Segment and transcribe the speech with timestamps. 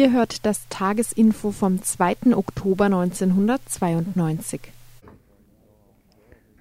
[0.00, 2.34] Ihr hört das Tagesinfo vom 2.
[2.34, 4.62] Oktober 1992.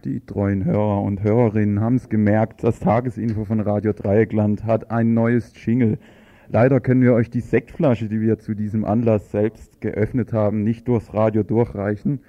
[0.04, 5.14] Die treuen Hörer und Hörerinnen haben es gemerkt, das Tagesinfo von Radio Dreieckland hat ein
[5.14, 6.00] neues Jingle.
[6.50, 10.90] Leider können wir euch die Sektflasche, die wir zu diesem Anlass selbst geöffnet haben, nicht
[10.90, 12.20] durchs Radio durchreichen.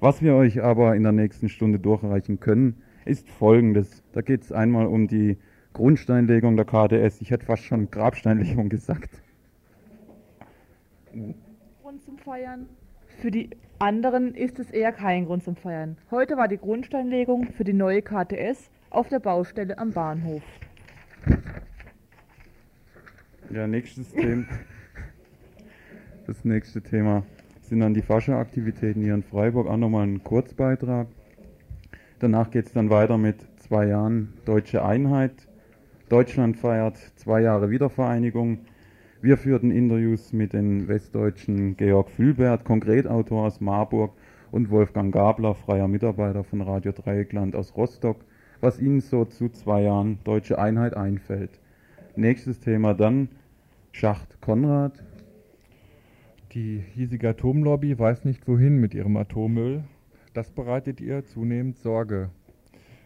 [0.00, 4.02] Was wir euch aber in der nächsten Stunde durchreichen können, ist folgendes.
[4.10, 5.38] Da geht es einmal um die
[5.74, 7.20] Grundsteinlegung der KDS.
[7.20, 9.10] Ich hätte fast schon Grabsteinlegung gesagt.
[11.82, 12.68] Grund zum Feiern.
[13.20, 15.96] Für die anderen ist es eher kein Grund zum Feiern.
[16.10, 20.42] Heute war die Grundsteinlegung für die neue KTS auf der Baustelle am Bahnhof.
[23.50, 24.44] Ja, nächstes Thema.
[26.26, 27.24] Das nächste Thema
[27.62, 29.66] sind dann die Fascha-Aktivitäten hier in Freiburg.
[29.66, 31.08] Auch nochmal ein Kurzbeitrag.
[32.20, 35.48] Danach geht es dann weiter mit zwei Jahren Deutsche Einheit.
[36.08, 38.58] Deutschland feiert zwei Jahre Wiedervereinigung.
[39.22, 44.12] Wir führten Interviews mit den Westdeutschen Georg Fülbert, Konkretautor aus Marburg,
[44.50, 48.16] und Wolfgang Gabler, freier Mitarbeiter von Radio Dreieckland aus Rostock,
[48.62, 51.50] was ihnen so zu zwei Jahren Deutsche Einheit einfällt.
[52.16, 53.28] Nächstes Thema dann
[53.92, 55.04] Schacht Konrad.
[56.52, 59.84] Die hiesige Atomlobby weiß nicht wohin mit ihrem Atommüll.
[60.32, 62.30] Das bereitet ihr zunehmend Sorge.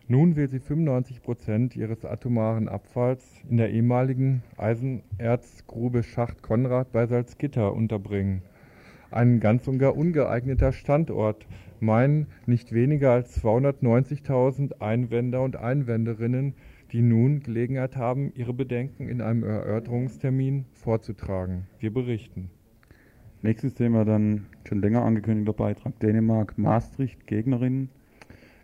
[0.07, 7.07] Nun will sie 95 Prozent ihres atomaren Abfalls in der ehemaligen Eisenerzgrube Schacht Konrad bei
[7.07, 8.43] Salzgitter unterbringen.
[9.11, 11.47] Ein ganz und gar ungeeigneter Standort,
[11.81, 16.53] meinen nicht weniger als 290.000 Einwender und Einwenderinnen,
[16.93, 21.67] die nun Gelegenheit haben, ihre Bedenken in einem Erörterungstermin vorzutragen.
[21.79, 22.51] Wir berichten.
[23.41, 27.89] Nächstes Thema dann schon länger angekündigter Beitrag Dänemark, Maastricht, Gegnerinnen.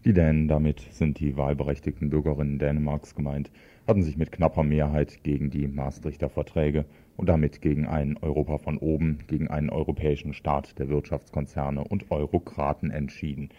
[0.06, 3.50] Die Dänen, damit sind die wahlberechtigten Bürgerinnen Dänemarks gemeint,
[3.86, 6.86] hatten sich mit knapper Mehrheit gegen die Maastrichter Verträge
[7.18, 12.90] und damit gegen ein Europa von oben, gegen einen europäischen Staat der Wirtschaftskonzerne und Eurokraten
[12.90, 13.50] entschieden.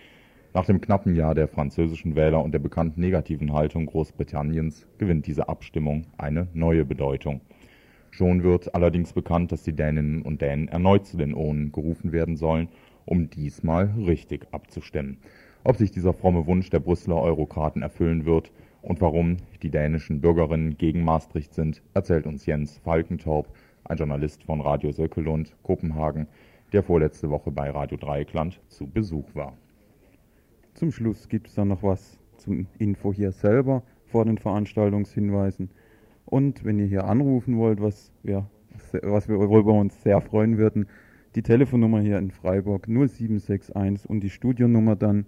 [0.56, 5.48] Nach dem knappen Jahr der französischen Wähler und der bekannten negativen Haltung Großbritanniens gewinnt diese
[5.48, 7.42] Abstimmung eine neue Bedeutung.
[8.10, 12.36] Schon wird allerdings bekannt, dass die Däninnen und Dänen erneut zu den Urnen gerufen werden
[12.36, 12.68] sollen,
[13.06, 15.20] um diesmal richtig abzustimmen.
[15.64, 18.52] Ob sich dieser fromme Wunsch der Brüsseler Eurokraten erfüllen wird
[18.82, 23.48] und warum die dänischen Bürgerinnen gegen Maastricht sind, erzählt uns Jens Falkentorp,
[23.84, 26.28] ein Journalist von Radio Söckelund, Kopenhagen,
[26.74, 29.54] der vorletzte Woche bei Radio Dreieckland zu Besuch war.
[30.74, 35.70] Zum Schluss gibt es dann noch was zum Info hier selber vor den Veranstaltungshinweisen.
[36.26, 38.50] Und wenn ihr hier anrufen wollt, was wir,
[39.04, 40.88] was wir worüber uns sehr freuen würden,
[41.36, 45.28] die Telefonnummer hier in Freiburg 0761 und die Studionummer dann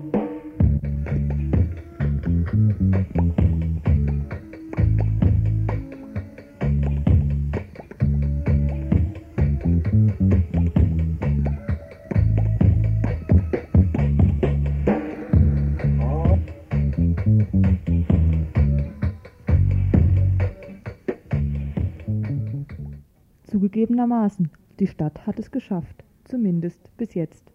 [23.71, 24.49] Zugegebenermaßen,
[24.81, 27.53] die Stadt hat es geschafft, zumindest bis jetzt.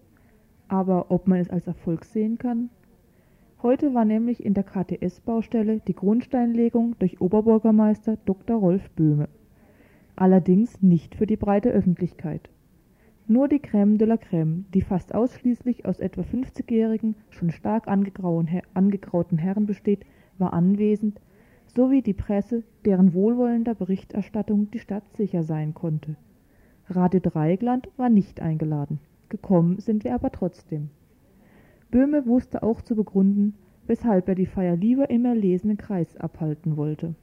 [0.67, 2.71] Aber ob man es als Erfolg sehen kann?
[3.63, 8.57] Heute war nämlich in der KTS-Baustelle die Grundsteinlegung durch Oberbürgermeister Dr.
[8.57, 9.29] Rolf Böhme.
[10.15, 12.49] Allerdings nicht für die breite Öffentlichkeit.
[13.29, 19.37] Nur die Crème de la Crème, die fast ausschließlich aus etwa 50-jährigen, schon stark angegrauten
[19.37, 20.07] Herren besteht,
[20.39, 21.21] war anwesend
[21.77, 26.17] sowie die Presse, deren wohlwollender Berichterstattung die Stadt sicher sein konnte.
[26.89, 30.89] Radio Dreieckland war nicht eingeladen, gekommen sind wir aber trotzdem.
[31.91, 33.55] Böhme wusste auch zu begründen,
[33.87, 37.15] weshalb er die Feier lieber im erlesenen Kreis abhalten wollte.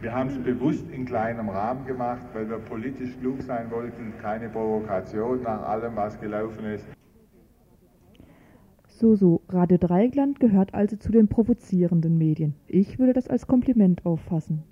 [0.00, 4.48] Wir haben es bewusst in kleinem Rahmen gemacht, weil wir politisch klug sein wollten, keine
[4.48, 6.95] Provokation nach allem, was gelaufen ist.
[8.98, 12.54] So, so, Radio Dreigland gehört also zu den provozierenden Medien.
[12.66, 14.62] Ich würde das als Kompliment auffassen.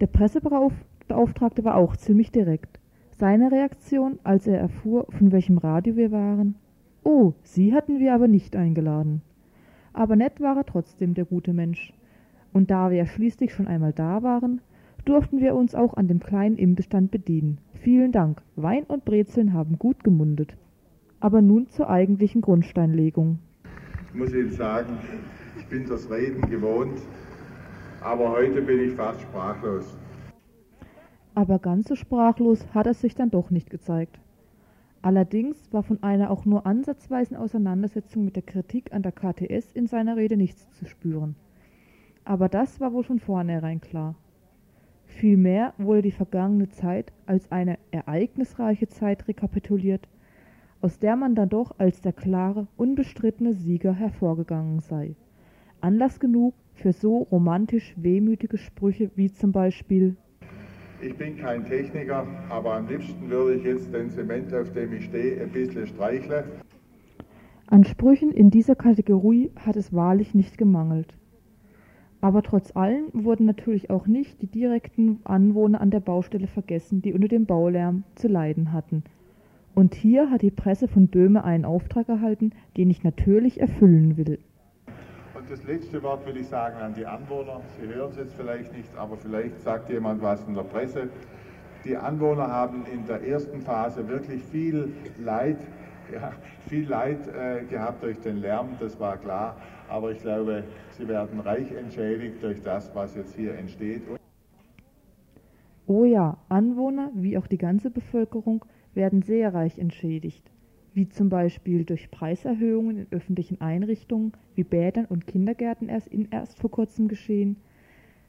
[0.00, 2.78] Der Pressebeauftragte war auch ziemlich direkt.
[3.10, 6.54] Seine Reaktion, als er erfuhr, von welchem Radio wir waren?
[7.02, 9.22] Oh, Sie hatten wir aber nicht eingeladen.
[9.92, 11.92] Aber nett war er trotzdem, der gute Mensch.
[12.52, 14.60] Und da wir ja schließlich schon einmal da waren,
[15.04, 17.58] durften wir uns auch an dem kleinen Imbissstand bedienen.
[17.74, 18.40] Vielen Dank.
[18.54, 20.56] Wein und Brezeln haben gut gemundet.
[21.20, 23.38] Aber nun zur eigentlichen Grundsteinlegung.
[24.08, 24.98] Ich muss Ihnen sagen,
[25.58, 26.98] ich bin das Reden gewohnt,
[28.00, 29.96] aber heute bin ich fast sprachlos.
[31.34, 34.18] Aber ganz so sprachlos hat es sich dann doch nicht gezeigt.
[35.02, 39.86] Allerdings war von einer auch nur ansatzweisen Auseinandersetzung mit der Kritik an der KTS in
[39.86, 41.36] seiner Rede nichts zu spüren.
[42.24, 44.14] Aber das war wohl von vornherein klar.
[45.06, 50.08] Vielmehr wurde die vergangene Zeit als eine ereignisreiche Zeit rekapituliert,
[50.82, 55.14] aus der man dann doch als der klare, unbestrittene Sieger hervorgegangen sei.
[55.80, 60.16] Anlass genug für so romantisch wehmütige Sprüche wie zum Beispiel
[61.02, 65.04] Ich bin kein Techniker, aber am liebsten würde ich jetzt den Zement, auf dem ich
[65.04, 66.44] stehe, ein bisschen streicheln.
[67.66, 71.16] An Sprüchen in dieser Kategorie hat es wahrlich nicht gemangelt.
[72.22, 77.14] Aber trotz allem wurden natürlich auch nicht die direkten Anwohner an der Baustelle vergessen, die
[77.14, 79.04] unter dem Baulärm zu leiden hatten–
[79.80, 84.38] und hier hat die Presse von Böhme einen Auftrag erhalten, den ich natürlich erfüllen will.
[85.34, 87.62] Und das letzte Wort will ich sagen an die Anwohner.
[87.80, 91.08] Sie hören es jetzt vielleicht nicht, aber vielleicht sagt jemand was in der Presse.
[91.86, 95.56] Die Anwohner haben in der ersten Phase wirklich viel Leid,
[96.12, 96.32] ja,
[96.68, 99.56] viel Leid äh, gehabt durch den Lärm, das war klar.
[99.88, 100.62] Aber ich glaube,
[100.98, 104.02] sie werden reich entschädigt durch das, was jetzt hier entsteht.
[105.86, 108.62] Oh ja, Anwohner wie auch die ganze Bevölkerung
[108.94, 110.50] werden sehr reich entschädigt,
[110.94, 116.58] wie zum Beispiel durch Preiserhöhungen in öffentlichen Einrichtungen wie Bädern und Kindergärten erst, in, erst
[116.58, 117.56] vor kurzem geschehen,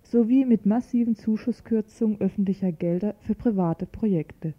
[0.04, 4.54] sowie mit massiven Zuschusskürzungen öffentlicher Gelder für private Projekte.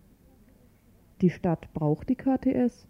[1.20, 2.86] Die Stadt braucht die KTS?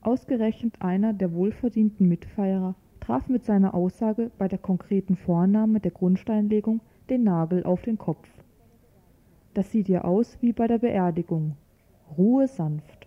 [0.00, 6.80] Ausgerechnet einer der wohlverdienten Mitfeierer traf mit seiner Aussage bei der konkreten Vornahme der Grundsteinlegung
[7.08, 8.28] den Nagel auf den Kopf.
[9.56, 11.56] Das sieht ja aus wie bei der Beerdigung.
[12.18, 13.06] Ruhe sanft.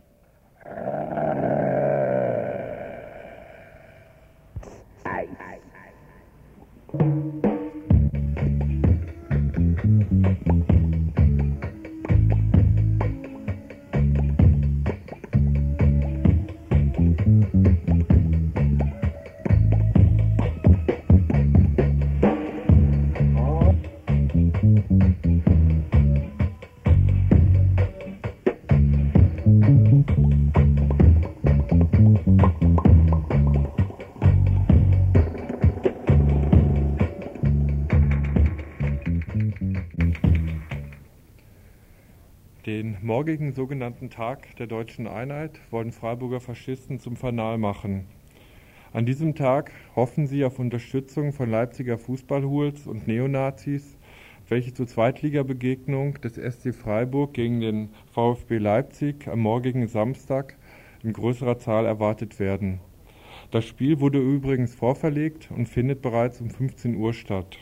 [5.04, 5.28] Ei.
[6.92, 7.40] Den
[43.10, 48.06] morgigen sogenannten Tag der deutschen Einheit wollen Freiburger Faschisten zum Fanal machen.
[48.94, 53.98] An diesem Tag hoffen sie auf Unterstützung von Leipziger Fußballhools und Neonazis,
[54.48, 60.56] welche zur Zweitligabegegnung des SC Freiburg gegen den VfB Leipzig am morgigen Samstag
[61.02, 62.80] in größerer Zahl erwartet werden.
[63.50, 67.58] Das Spiel wurde übrigens vorverlegt und findet bereits um 15 Uhr statt.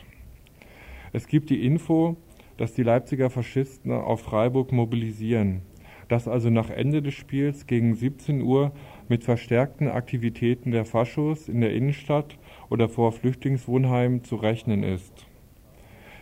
[1.14, 2.18] Es gibt die Info,
[2.58, 5.62] dass die Leipziger Faschisten auf Freiburg mobilisieren,
[6.08, 8.72] dass also nach Ende des Spiels gegen 17 Uhr
[9.08, 12.36] mit verstärkten Aktivitäten der Faschos in der Innenstadt
[12.68, 15.26] oder vor Flüchtlingswohnheimen zu rechnen ist.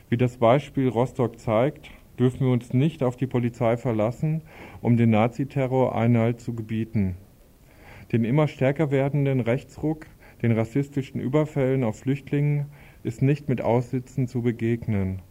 [0.08, 4.42] Wie das Beispiel Rostock zeigt, dürfen wir uns nicht auf die Polizei verlassen,
[4.80, 7.16] um den Naziterror Einhalt zu gebieten.
[8.12, 10.06] Den immer stärker werdenden Rechtsruck,
[10.42, 12.66] den rassistischen Überfällen auf Flüchtlingen
[13.02, 15.22] ist nicht mit Aussitzen zu begegnen.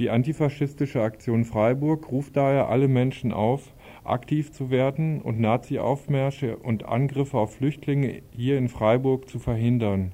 [0.00, 3.72] Die antifaschistische Aktion Freiburg ruft daher alle Menschen auf,
[4.02, 10.10] aktiv zu werden und Nazi-Aufmärsche und Angriffe auf Flüchtlinge hier in Freiburg zu verhindern.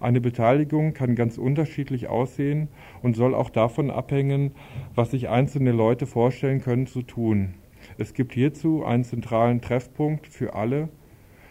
[0.00, 2.68] Eine Beteiligung kann ganz unterschiedlich aussehen
[3.02, 4.50] und soll auch davon abhängen,
[4.96, 7.54] was sich einzelne Leute vorstellen können zu tun.
[7.98, 10.88] Es gibt hierzu einen zentralen Treffpunkt für alle,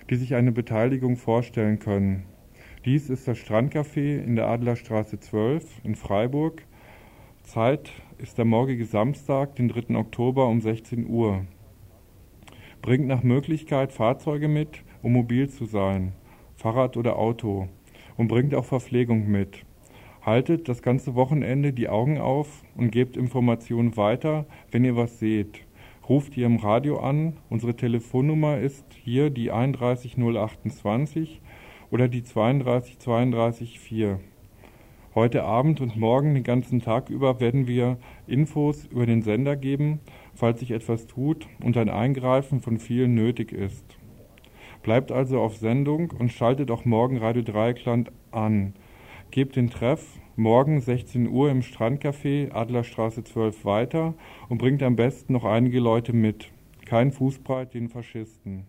[0.10, 2.26] die sich eine Beteiligung vorstellen können.
[2.84, 6.62] Dies ist das Strandcafé in der Adlerstraße 12 in Freiburg,
[7.46, 9.96] Zeit ist der morgige Samstag, den 3.
[9.96, 11.46] Oktober um 16 Uhr.
[12.82, 16.14] Bringt nach Möglichkeit Fahrzeuge mit, um mobil zu sein,
[16.56, 17.68] Fahrrad oder Auto,
[18.18, 19.64] und bringt auch Verpflegung mit.
[20.24, 25.62] Haltet das ganze Wochenende die Augen auf und gebt Informationen weiter, wenn ihr was seht.
[26.10, 27.38] ruft ihr im Radio an.
[27.50, 31.42] Unsere Telefonnummer ist hier die 31028
[31.92, 34.35] oder die 32324.
[35.16, 37.96] Heute Abend und morgen den ganzen Tag über werden wir
[38.28, 40.02] Infos über den Sender geben,
[40.34, 43.86] falls sich etwas tut und ein Eingreifen von vielen nötig ist.
[44.84, 48.74] Bleibt also auf Sendung und schaltet auch morgen Radio Dreieckland an.
[49.32, 54.16] Gebt den Treff morgen 16 Uhr im Strandcafé Adlerstraße 12 weiter
[54.50, 56.52] und bringt am besten noch einige Leute mit.
[56.86, 58.66] Kein Fußbreit den Faschisten.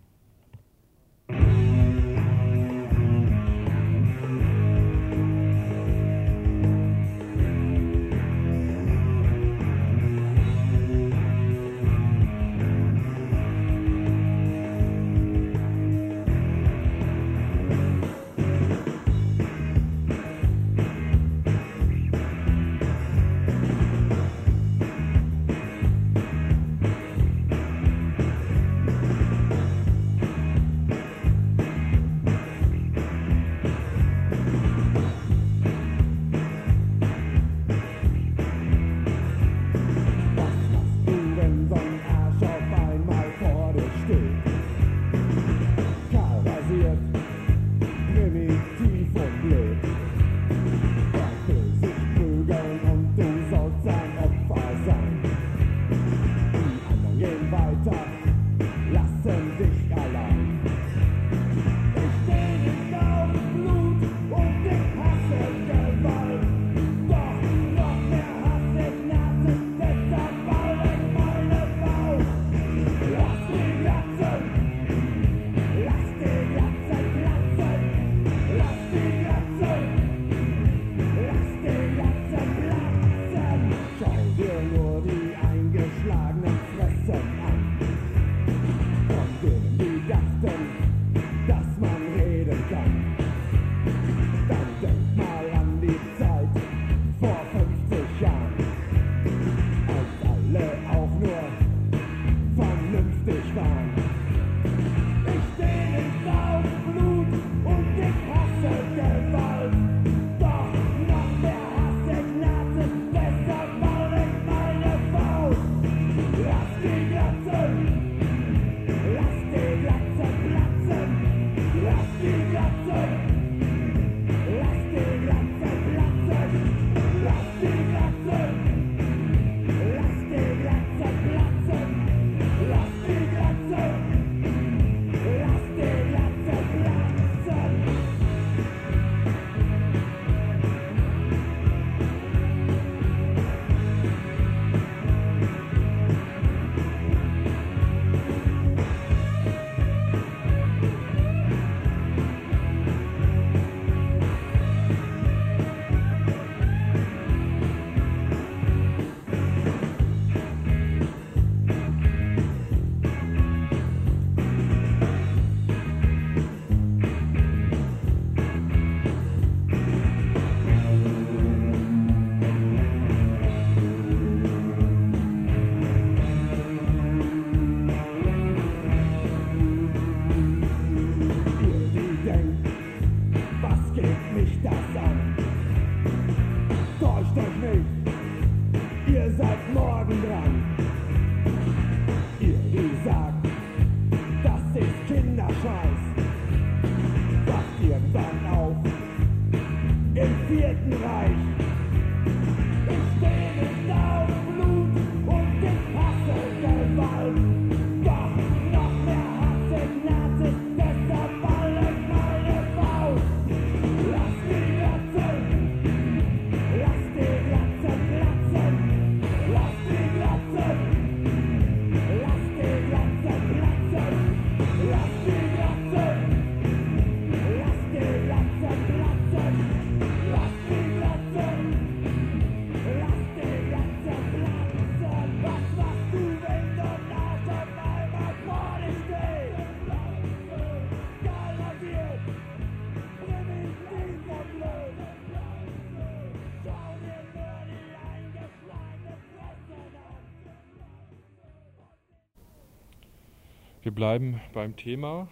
[253.87, 255.29] Wir bleiben beim Thema.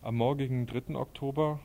[0.00, 0.94] Am morgigen 3.
[0.94, 1.58] Oktober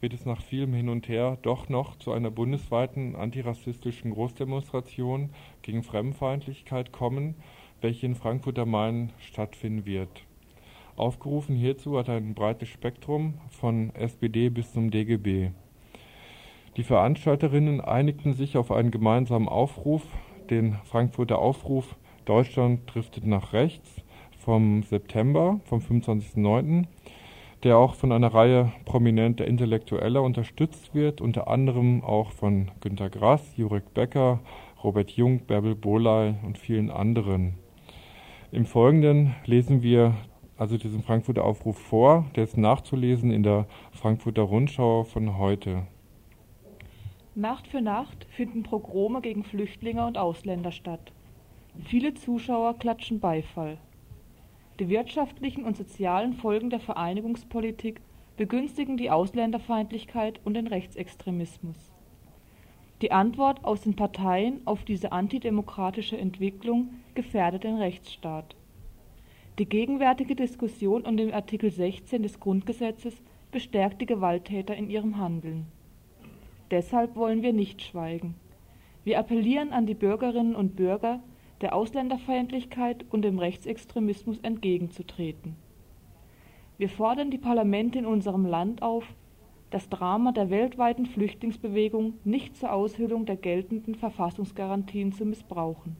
[0.00, 5.30] wird es nach vielem Hin und Her doch noch zu einer bundesweiten antirassistischen Großdemonstration
[5.62, 7.34] gegen Fremdenfeindlichkeit kommen.
[7.80, 10.22] welche in Frankfurt am Main stattfinden wird.
[10.94, 15.50] Aufgerufen hierzu hat ein breites Spektrum von SPD bis zum DGB.
[16.76, 20.04] Die Veranstalterinnen einigten sich auf einen gemeinsamen Aufruf,
[20.48, 24.04] den Frankfurter Aufruf Deutschland driftet nach rechts
[24.48, 26.86] vom September, vom 25.09.,
[27.64, 33.42] der auch von einer Reihe prominenter Intellektueller unterstützt wird, unter anderem auch von Günter Grass,
[33.58, 34.40] Jurek Becker,
[34.82, 37.56] Robert Jung, Bärbel Boley und vielen anderen.
[38.50, 40.14] Im Folgenden lesen wir
[40.56, 45.82] also diesen Frankfurter Aufruf vor, der ist nachzulesen in der Frankfurter Rundschau von heute.
[47.34, 51.12] Nacht für Nacht finden Pogrome gegen Flüchtlinge und Ausländer statt.
[51.84, 53.76] Viele Zuschauer klatschen Beifall.
[54.78, 58.00] Die wirtschaftlichen und sozialen Folgen der Vereinigungspolitik
[58.36, 61.92] begünstigen die Ausländerfeindlichkeit und den Rechtsextremismus.
[63.02, 68.54] Die Antwort aus den Parteien auf diese antidemokratische Entwicklung gefährdet den Rechtsstaat.
[69.58, 73.20] Die gegenwärtige Diskussion um den Artikel 16 des Grundgesetzes
[73.50, 75.66] bestärkt die Gewalttäter in ihrem Handeln.
[76.70, 78.36] Deshalb wollen wir nicht schweigen.
[79.02, 81.20] Wir appellieren an die Bürgerinnen und Bürger,
[81.60, 85.56] der Ausländerfeindlichkeit und dem Rechtsextremismus entgegenzutreten.
[86.76, 89.04] Wir fordern die Parlamente in unserem Land auf,
[89.70, 95.96] das Drama der weltweiten Flüchtlingsbewegung nicht zur Aushöhlung der geltenden Verfassungsgarantien zu missbrauchen.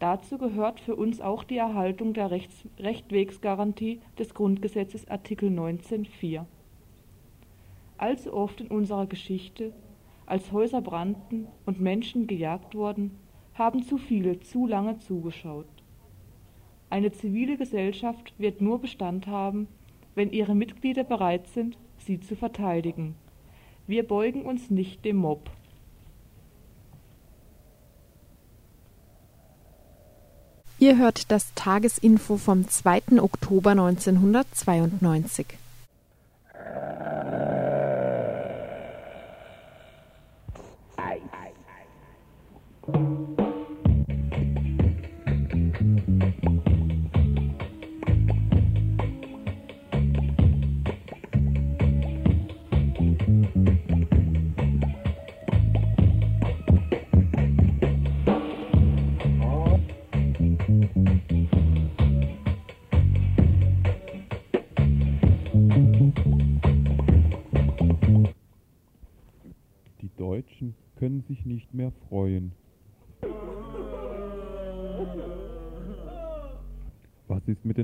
[0.00, 6.46] Dazu gehört für uns auch die Erhaltung der Rechts Rechtwegsgarantie des Grundgesetzes Artikel 19 4.
[7.98, 9.74] Allzu oft in unserer Geschichte,
[10.24, 13.10] als Häuser brannten und Menschen gejagt wurden,
[13.60, 15.66] haben zu viele zu lange zugeschaut.
[16.88, 19.68] Eine zivile Gesellschaft wird nur Bestand haben,
[20.14, 23.16] wenn ihre Mitglieder bereit sind, sie zu verteidigen.
[23.86, 25.50] Wir beugen uns nicht dem Mob.
[30.78, 33.20] Ihr hört das Tagesinfo vom 2.
[33.20, 35.59] Oktober 1992.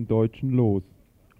[0.07, 0.83] Deutschen los?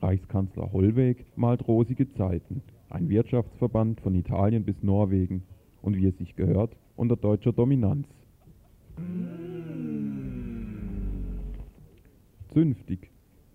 [0.01, 2.63] Reichskanzler Hollweg malt rosige Zeiten.
[2.91, 5.43] Ein Wirtschaftsverband von Italien bis Norwegen.
[5.83, 8.07] Und wie es sich gehört, unter deutscher Dominanz.
[12.53, 13.11] Zünftig.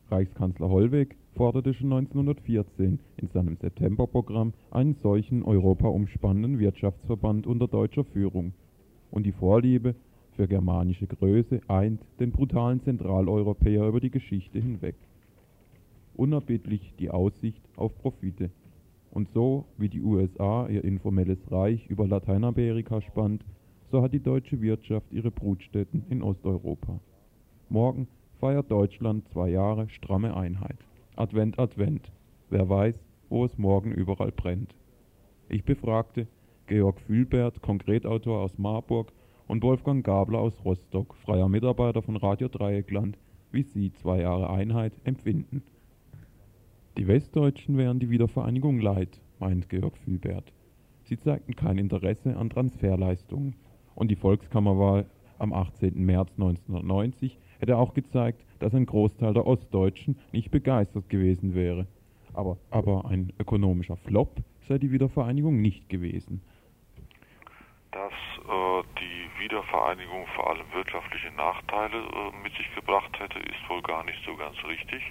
[0.10, 8.54] Reichskanzler Hollweg forderte schon 1914 in seinem Septemberprogramm einen solchen europaumspannenden Wirtschaftsverband unter deutscher Führung.
[9.10, 9.96] Und die Vorliebe
[10.42, 14.96] für germanische Größe eint den brutalen Zentraleuropäer über die Geschichte hinweg.
[16.16, 18.50] Unerbittlich die Aussicht auf Profite.
[19.12, 23.46] Und so wie die USA ihr informelles Reich über Lateinamerika spannt,
[23.92, 27.00] so hat die deutsche Wirtschaft ihre Brutstätten in Osteuropa.
[27.70, 28.08] Morgen
[28.40, 30.78] feiert Deutschland zwei Jahre stramme Einheit.
[31.18, 32.12] Advent, Advent.
[32.50, 33.00] Wer weiß,
[33.30, 34.74] wo es morgen überall brennt.
[35.50, 36.26] Ich befragte
[36.66, 39.14] Georg Fühlbert, Konkretautor aus Marburg,
[39.48, 43.18] und Wolfgang Gabler aus Rostock, freier Mitarbeiter von Radio Dreieckland,
[43.52, 45.64] wie sie zwei Jahre Einheit empfinden.
[46.98, 50.52] Die Westdeutschen wären die Wiedervereinigung leid, meint Georg Fühlbert.
[51.04, 53.56] Sie zeigten kein Interesse an Transferleistungen.
[53.96, 55.06] Und die Volkskammerwahl
[55.40, 56.06] am 18.
[56.06, 61.88] März 1990 hätte auch gezeigt, dass ein Großteil der Ostdeutschen nicht begeistert gewesen wäre.
[62.34, 66.42] Aber, aber ein ökonomischer Flop sei die Wiedervereinigung nicht gewesen.
[67.92, 73.82] Dass äh, die Wiedervereinigung vor allem wirtschaftliche Nachteile äh, mit sich gebracht hätte, ist wohl
[73.82, 75.04] gar nicht so ganz richtig.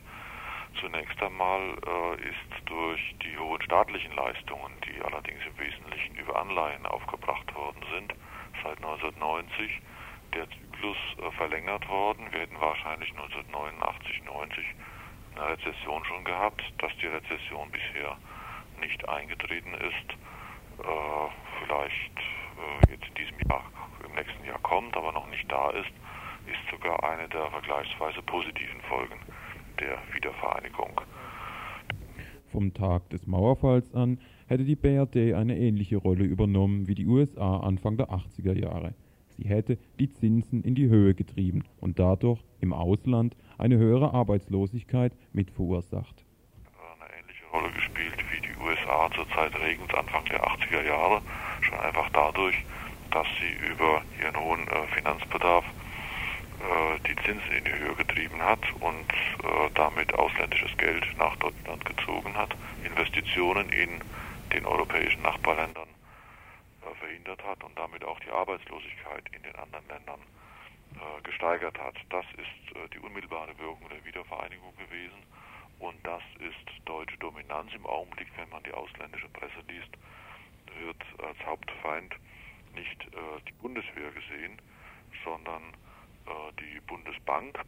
[0.80, 6.86] Zunächst einmal äh, ist durch die hohen staatlichen Leistungen, die allerdings im Wesentlichen über Anleihen
[6.86, 8.14] aufgebracht worden sind,
[8.62, 9.82] seit 1990
[10.34, 12.32] der Zyklus äh, verlängert worden.
[12.32, 14.64] Wir hätten wahrscheinlich 1989, 90
[15.34, 18.16] eine Rezession schon gehabt, dass die Rezession bisher
[18.80, 20.10] nicht eingetreten ist.
[20.80, 21.28] Äh,
[21.60, 23.64] vielleicht äh, jetzt in diesem Jahr,
[24.04, 25.90] im nächsten Jahr kommt, aber noch nicht da ist,
[26.46, 29.18] ist sogar eine der vergleichsweise positiven Folgen
[29.78, 31.00] der Wiedervereinigung.
[32.52, 37.58] Vom Tag des Mauerfalls an hätte die BRD eine ähnliche Rolle übernommen wie die USA
[37.58, 38.94] Anfang der 80er Jahre.
[39.36, 45.12] Sie hätte die Zinsen in die Höhe getrieben und dadurch im Ausland eine höhere Arbeitslosigkeit
[45.32, 46.24] mit verursacht.
[46.98, 47.99] Eine ähnliche Rolle gespielt
[48.90, 51.22] USA zur Zeit Regens Anfang der 80er Jahre,
[51.60, 52.56] schon einfach dadurch,
[53.10, 58.60] dass sie über ihren hohen äh, Finanzbedarf äh, die Zinsen in die Höhe getrieben hat
[58.80, 59.12] und
[59.44, 64.00] äh, damit ausländisches Geld nach Deutschland gezogen hat, Investitionen in
[64.52, 65.88] den europäischen Nachbarländern
[66.98, 70.20] verhindert hat und damit auch die Arbeitslosigkeit in den anderen Ländern
[71.22, 71.94] gesteigert hat.
[72.08, 75.22] Das ist die unmittelbare Wirkung der Wiedervereinigung gewesen
[75.80, 79.90] und das ist deutsche Dominanz im Augenblick, wenn man die ausländische Presse liest,
[80.78, 82.14] wird als Hauptfeind
[82.74, 84.56] nicht äh, die Bundeswehr gesehen,
[85.24, 85.62] sondern
[86.26, 87.58] äh, die Bundesbank.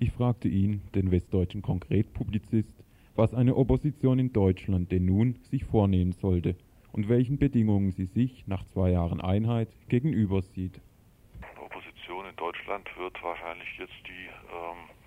[0.00, 2.84] Ich fragte ihn, den westdeutschen Konkretpublizist,
[3.16, 6.56] was eine Opposition in Deutschland denn nun sich vornehmen sollte
[6.92, 10.80] und welchen Bedingungen sie sich nach zwei Jahren Einheit gegenüber sieht.
[11.40, 14.97] Eine Opposition in Deutschland wird wahrscheinlich jetzt die ähm,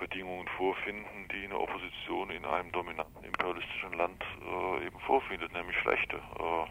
[0.00, 6.16] Bedingungen vorfinden, die eine Opposition in einem dominanten imperialistischen Land äh, eben vorfindet, nämlich schlechte.
[6.16, 6.66] Äh,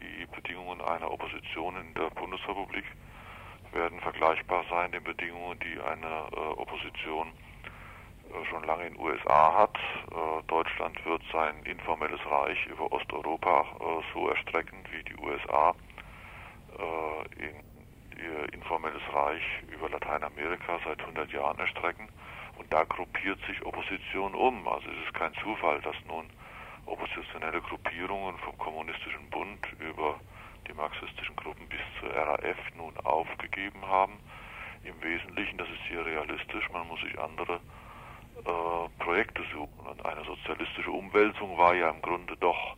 [0.00, 2.84] die Bedingungen einer Opposition in der Bundesrepublik
[3.72, 9.54] werden vergleichbar sein den Bedingungen, die eine äh, Opposition äh, schon lange in den USA
[9.54, 9.76] hat.
[10.10, 15.74] Äh, Deutschland wird sein informelles Reich über Osteuropa äh, so erstrecken, wie die USA
[18.18, 19.42] ihr informelles Reich
[19.72, 22.08] über Lateinamerika seit 100 Jahren erstrecken.
[22.58, 24.66] Und da gruppiert sich Opposition um.
[24.68, 26.26] Also es ist kein Zufall, dass nun
[26.86, 30.18] oppositionelle Gruppierungen vom Kommunistischen Bund über
[30.66, 34.14] die marxistischen Gruppen bis zur RAF nun aufgegeben haben.
[34.84, 37.60] Im Wesentlichen, das ist hier realistisch, man muss sich andere
[38.44, 39.86] äh, Projekte suchen.
[39.86, 42.76] Und eine sozialistische Umwälzung war ja im Grunde doch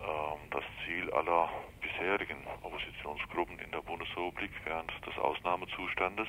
[0.00, 0.04] äh,
[0.50, 1.48] das Ziel aller
[1.80, 6.28] bisherigen Oppositionsgruppen in der Bundesrepublik während des Ausnahmezustandes.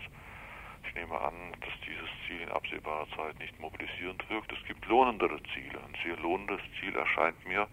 [0.88, 4.52] Ich nehme an, dass dieses Ziel in absehbarer Zeit nicht mobilisierend wirkt.
[4.52, 5.80] Es gibt lohnendere Ziele.
[5.80, 7.68] Ein sehr lohnendes Ziel erscheint mir,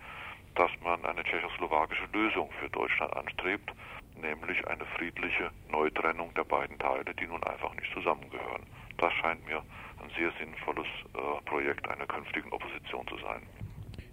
[0.54, 3.70] dass man eine tschechoslowakische Lösung für Deutschland anstrebt,
[4.20, 8.62] nämlich eine friedliche Neutrennung der beiden Teile, die nun einfach nicht zusammengehören.
[8.98, 9.62] Das scheint mir
[10.02, 13.42] ein sehr sinnvolles äh, Projekt einer künftigen Opposition zu sein.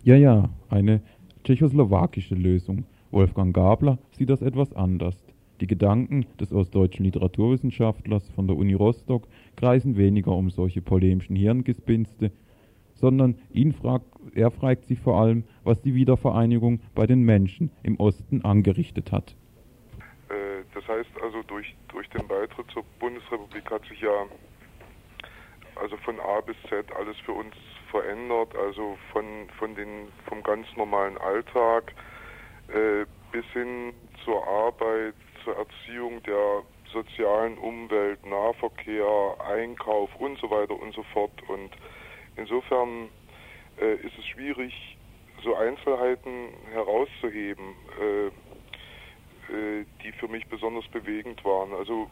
[0.03, 1.01] Ja, ja, eine
[1.43, 2.85] tschechoslowakische Lösung.
[3.11, 5.26] Wolfgang Gabler sieht das etwas anders.
[5.59, 12.31] Die Gedanken des ostdeutschen Literaturwissenschaftlers von der Uni Rostock kreisen weniger um solche polemischen Hirngespinste,
[12.93, 17.99] sondern ihn fragt, er fragt sich vor allem, was die Wiedervereinigung bei den Menschen im
[17.99, 19.35] Osten angerichtet hat.
[20.29, 24.25] Äh, das heißt also, durch, durch den Beitritt zur Bundesrepublik hat sich ja
[25.75, 27.53] also von A bis Z alles für uns
[27.89, 29.25] verändert, also von,
[29.57, 31.93] von den, vom ganz normalen Alltag
[32.67, 33.93] äh, bis hin
[34.23, 35.15] zur Arbeit,
[35.47, 41.31] zur Erziehung der sozialen Umwelt, Nahverkehr, Einkauf und so weiter und so fort.
[41.47, 41.69] Und
[42.35, 43.07] insofern
[43.79, 44.97] äh, ist es schwierig,
[45.43, 51.71] so Einzelheiten herauszuheben, äh, äh, die für mich besonders bewegend waren.
[51.73, 52.09] Also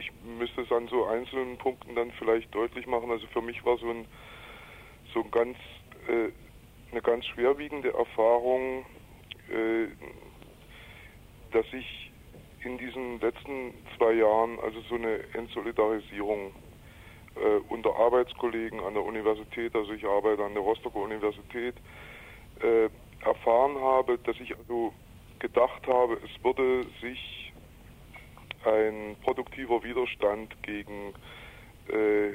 [0.00, 3.12] ich müsste es an so einzelnen Punkten dann vielleicht deutlich machen.
[3.12, 4.04] Also für mich war so ein
[5.14, 5.56] so ein ganz
[6.08, 6.32] äh,
[6.90, 8.84] eine ganz schwerwiegende Erfahrung,
[9.48, 9.86] äh,
[11.52, 12.12] dass ich
[12.62, 16.52] in diesen letzten zwei Jahren also so eine Entsolidarisierung
[17.36, 21.74] äh, unter Arbeitskollegen an der Universität, also ich arbeite an der Rostocker Universität,
[22.60, 22.88] äh,
[23.24, 24.92] erfahren habe, dass ich also
[25.38, 27.52] gedacht habe, es würde sich
[28.64, 31.14] ein produktiver Widerstand gegen
[31.88, 32.32] äh,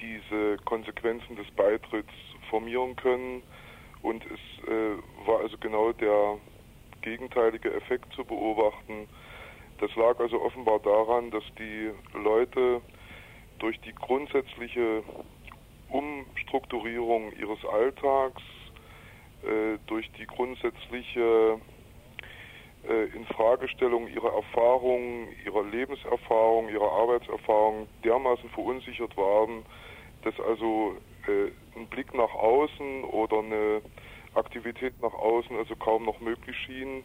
[0.00, 2.12] diese Konsequenzen des Beitritts
[2.50, 3.42] formieren können.
[4.02, 6.38] Und es äh, war also genau der
[7.04, 9.08] gegenteilige Effekt zu beobachten.
[9.78, 12.80] Das lag also offenbar daran, dass die Leute
[13.58, 15.02] durch die grundsätzliche
[15.90, 18.42] Umstrukturierung ihres Alltags,
[19.42, 21.60] äh, durch die grundsätzliche
[22.88, 29.64] äh, Infragestellung ihrer Erfahrungen, ihrer Lebenserfahrung, ihrer Arbeitserfahrung dermaßen verunsichert waren,
[30.22, 33.82] dass also äh, ein Blick nach außen oder eine
[34.34, 37.02] Aktivität nach außen also kaum noch möglich schien,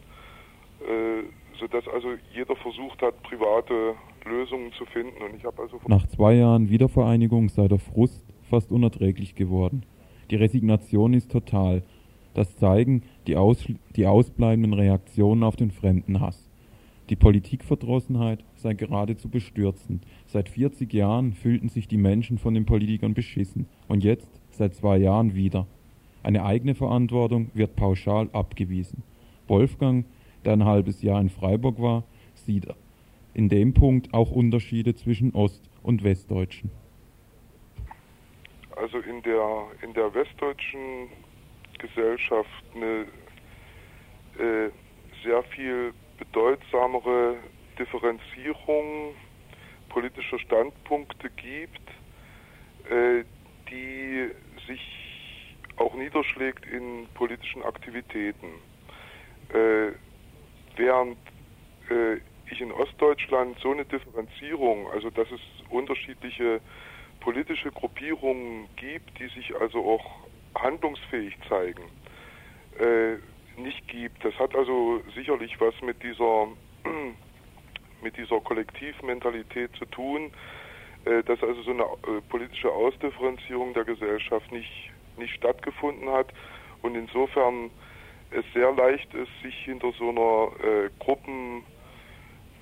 [0.80, 1.22] äh,
[1.58, 5.22] sodass also jeder versucht hat, private Lösungen zu finden.
[5.22, 9.84] Und ich habe also Nach zwei Jahren Wiedervereinigung sei der Frust fast unerträglich geworden.
[10.30, 11.82] Die Resignation ist total.
[12.34, 13.66] Das zeigen die, aus,
[13.96, 16.48] die ausbleibenden Reaktionen auf den Fremdenhass.
[17.10, 20.04] Die Politikverdrossenheit sei geradezu bestürzend.
[20.26, 23.66] Seit 40 Jahren fühlten sich die Menschen von den Politikern beschissen.
[23.88, 25.66] Und jetzt, seit zwei Jahren wieder.
[26.22, 29.02] Eine eigene Verantwortung wird pauschal abgewiesen.
[29.48, 30.04] Wolfgang
[30.44, 32.04] der ein halbes Jahr in Freiburg war,
[32.34, 32.66] sieht
[33.34, 36.70] in dem Punkt auch Unterschiede zwischen Ost- und Westdeutschen.
[38.76, 41.08] Also in der, in der westdeutschen
[41.78, 43.06] Gesellschaft eine
[44.38, 44.70] äh,
[45.22, 47.36] sehr viel bedeutsamere
[47.78, 49.14] Differenzierung
[49.88, 51.80] politischer Standpunkte gibt,
[52.90, 53.24] äh,
[53.70, 54.30] die
[54.66, 54.99] sich
[55.80, 58.48] auch niederschlägt in politischen Aktivitäten.
[59.52, 59.92] Äh,
[60.76, 61.18] während
[61.90, 62.16] äh,
[62.50, 65.40] ich in Ostdeutschland so eine Differenzierung, also dass es
[65.70, 66.60] unterschiedliche
[67.20, 70.04] politische Gruppierungen gibt, die sich also auch
[70.54, 71.82] handlungsfähig zeigen,
[72.78, 73.16] äh,
[73.60, 74.24] nicht gibt.
[74.24, 76.48] Das hat also sicherlich was mit dieser
[78.02, 80.30] mit dieser Kollektivmentalität zu tun,
[81.04, 84.90] äh, dass also so eine äh, politische Ausdifferenzierung der Gesellschaft nicht
[85.20, 86.26] nicht stattgefunden hat
[86.82, 87.70] und insofern
[88.30, 91.62] es sehr leicht ist, sich hinter so einer äh, Gruppen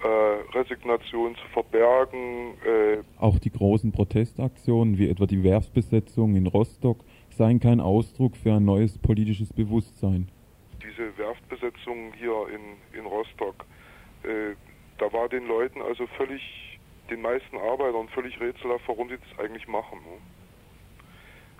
[0.02, 2.54] äh, Resignation zu verbergen.
[2.64, 6.98] Äh Auch die großen Protestaktionen, wie etwa die Werfsbesetzung in Rostock,
[7.30, 10.28] seien kein Ausdruck für ein neues politisches Bewusstsein.
[10.82, 13.64] Diese Werftbesetzung hier in, in Rostock,
[14.22, 14.54] äh,
[14.98, 16.42] da war den Leuten also völlig,
[17.10, 19.98] den meisten Arbeitern völlig rätselhaft, warum sie das eigentlich machen.
[19.98, 20.18] Ne?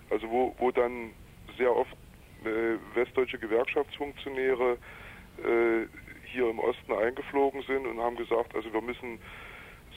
[0.09, 1.11] Also wo, wo dann
[1.57, 1.95] sehr oft
[2.45, 4.77] äh, westdeutsche Gewerkschaftsfunktionäre
[5.37, 5.85] äh,
[6.25, 9.19] hier im Osten eingeflogen sind und haben gesagt, also wir müssen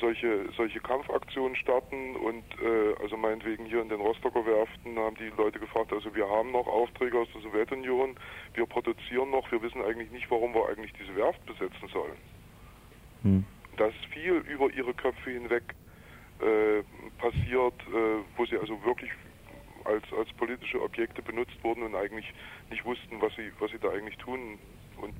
[0.00, 5.30] solche, solche Kampfaktionen starten und äh, also meinetwegen hier in den Rostocker Werften haben die
[5.36, 8.16] Leute gefragt, also wir haben noch Aufträge aus der Sowjetunion,
[8.54, 12.16] wir produzieren noch, wir wissen eigentlich nicht, warum wir eigentlich diese Werft besetzen sollen.
[13.22, 13.44] Hm.
[13.76, 15.62] Das ist viel über ihre Köpfe hinweg
[16.40, 16.82] äh,
[17.18, 19.10] passiert, äh, wo sie also wirklich
[19.84, 22.32] als, als politische Objekte benutzt wurden und eigentlich
[22.70, 24.58] nicht wussten, was sie, was sie da eigentlich tun.
[25.00, 25.14] Und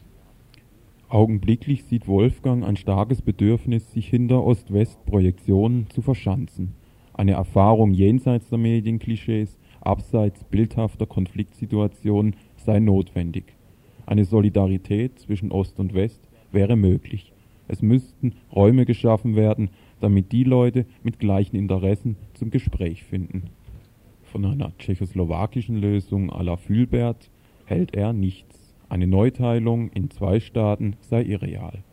[1.09, 6.75] Augenblicklich sieht Wolfgang ein starkes Bedürfnis, sich hinter Ost-West-Projektionen zu verschanzen.
[7.13, 13.45] Eine Erfahrung jenseits der Medienklischees, abseits bildhafter Konfliktsituationen sei notwendig.
[14.07, 17.33] Eine Solidarität zwischen Ost und West wäre möglich.
[17.69, 19.69] Es müssten Räume geschaffen werden,
[20.01, 23.51] damit die Leute mit gleichen Interessen zum Gespräch finden.
[24.33, 27.31] Von einer tschechoslowakischen Lösung à la Fülbert
[27.67, 28.75] hält er nichts.
[28.89, 31.85] Eine Neuteilung in zwei Staaten sei irreal.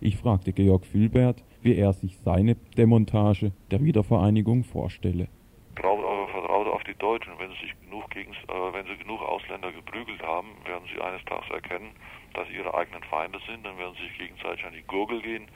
[0.00, 5.26] Ich fragte Georg Fülbert, wie er sich seine Demontage der Wiedervereinigung vorstelle.
[5.74, 7.32] Vertraut aber vertraut auf die Deutschen.
[7.36, 11.24] Wenn sie, sich genug gegen, äh, wenn sie genug Ausländer geprügelt haben, werden sie eines
[11.24, 11.90] Tages erkennen,
[12.34, 13.66] dass sie ihre eigenen Feinde sind.
[13.66, 15.48] Dann werden sie sich gegenseitig an die Gurgel gehen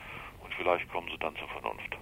[0.42, 1.96] und vielleicht kommen sie dann zur Vernunft.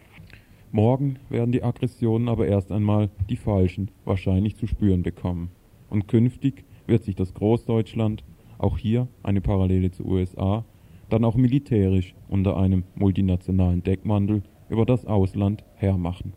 [0.72, 5.50] Morgen werden die Aggressionen aber erst einmal die Falschen wahrscheinlich zu spüren bekommen.
[5.88, 8.22] Und künftig wird sich das Großdeutschland
[8.56, 10.64] auch hier eine Parallele zu USA,
[11.08, 16.34] dann auch militärisch unter einem multinationalen Deckmantel über das Ausland hermachen.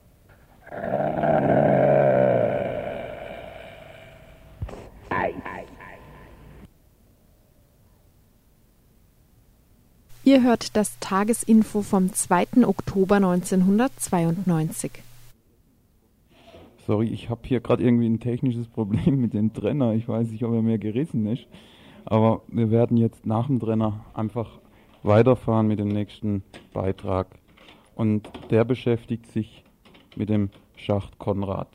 [10.34, 12.66] Ihr hört das Tagesinfo vom 2.
[12.66, 14.92] Oktober 1992.
[16.88, 19.94] Sorry, ich habe hier gerade irgendwie ein technisches Problem mit dem Trenner.
[19.94, 21.46] Ich weiß nicht, ob er mir gerissen ist.
[22.06, 24.60] Aber wir werden jetzt nach dem Trenner einfach
[25.04, 26.42] weiterfahren mit dem nächsten
[26.74, 27.28] Beitrag.
[27.94, 29.64] Und der beschäftigt sich
[30.16, 31.70] mit dem Schacht Konrad.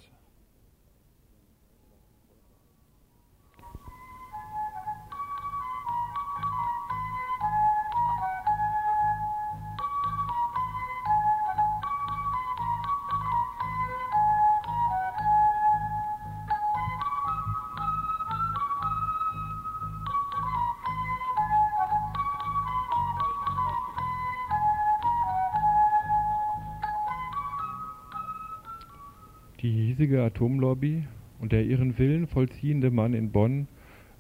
[30.69, 31.05] Atomlobby
[31.41, 33.69] und der ihren Willen vollziehende Mann in Bonn,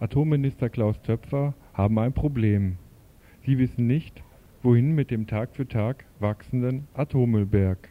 [0.01, 2.79] Atomminister Klaus Töpfer, haben ein Problem.
[3.45, 4.23] Sie wissen nicht,
[4.63, 7.91] wohin mit dem Tag für Tag wachsenden Atommüllberg.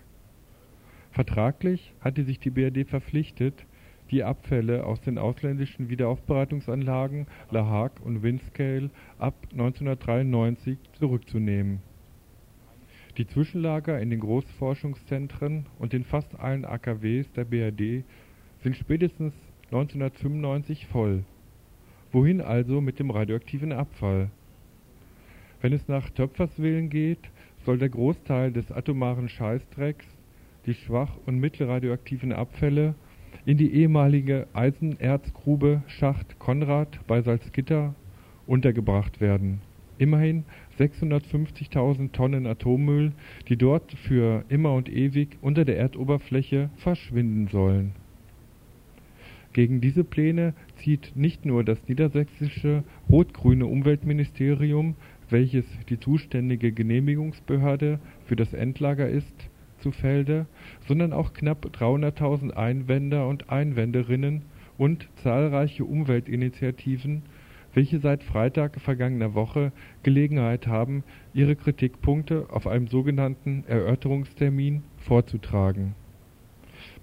[1.11, 3.65] Vertraglich hatte sich die BRD verpflichtet,
[4.09, 8.89] die Abfälle aus den ausländischen Wiederaufbereitungsanlagen La Hague und Windscale
[9.19, 11.81] ab 1993 zurückzunehmen
[13.17, 18.03] die Zwischenlager in den Großforschungszentren und in fast allen AKWs der BRD
[18.63, 19.33] sind spätestens
[19.71, 21.23] 1995 voll.
[22.11, 24.29] Wohin also mit dem radioaktiven Abfall?
[25.61, 27.29] Wenn es nach Töpfers Willen geht,
[27.65, 30.05] soll der Großteil des atomaren Scheißdrecks,
[30.65, 32.95] die schwach und mittelradioaktiven Abfälle,
[33.45, 37.95] in die ehemalige Eisenerzgrube Schacht Konrad bei Salzgitter
[38.45, 39.61] untergebracht werden
[39.97, 40.45] Immerhin
[40.77, 43.13] 650.000 Tonnen Atommüll,
[43.47, 47.93] die dort für immer und ewig unter der Erdoberfläche verschwinden sollen.
[49.57, 54.93] Gegen diese Pläne zieht nicht nur das niedersächsische rot-grüne Umweltministerium,
[55.31, 60.45] welches die zuständige Genehmigungsbehörde für das Endlager ist, zu Felde,
[60.87, 64.43] sondern auch knapp 300.000 Einwender und Einwenderinnen
[64.77, 67.23] und zahlreiche Umweltinitiativen
[67.73, 75.95] welche seit Freitag vergangener Woche Gelegenheit haben, ihre Kritikpunkte auf einem sogenannten Erörterungstermin vorzutragen.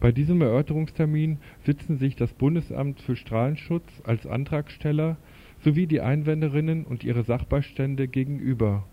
[0.01, 5.17] Bei diesem Erörterungstermin sitzen sich das Bundesamt für Strahlenschutz als Antragsteller
[5.63, 8.85] sowie die Einwenderinnen und ihre Sachbeistände gegenüber.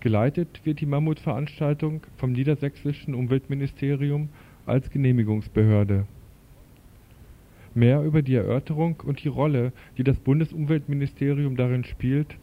[0.00, 4.28] Geleitet wird die Mammutveranstaltung vom Niedersächsischen Umweltministerium
[4.66, 6.06] als Genehmigungsbehörde
[7.74, 12.36] Mehr über die Erörterung und die Rolle, die das Bundesumweltministerium darin spielt,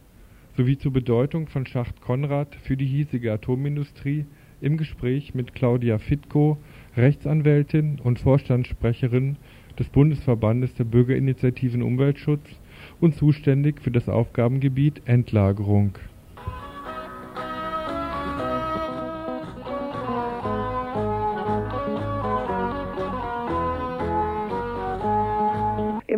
[0.58, 4.26] sowie zur Bedeutung von Schacht Konrad für die hiesige Atomindustrie
[4.60, 6.58] im Gespräch mit Claudia Fitko,
[6.96, 9.36] Rechtsanwältin und Vorstandssprecherin
[9.78, 12.44] des Bundesverbandes der Bürgerinitiativen Umweltschutz
[13.00, 15.98] und zuständig für das Aufgabengebiet Endlagerung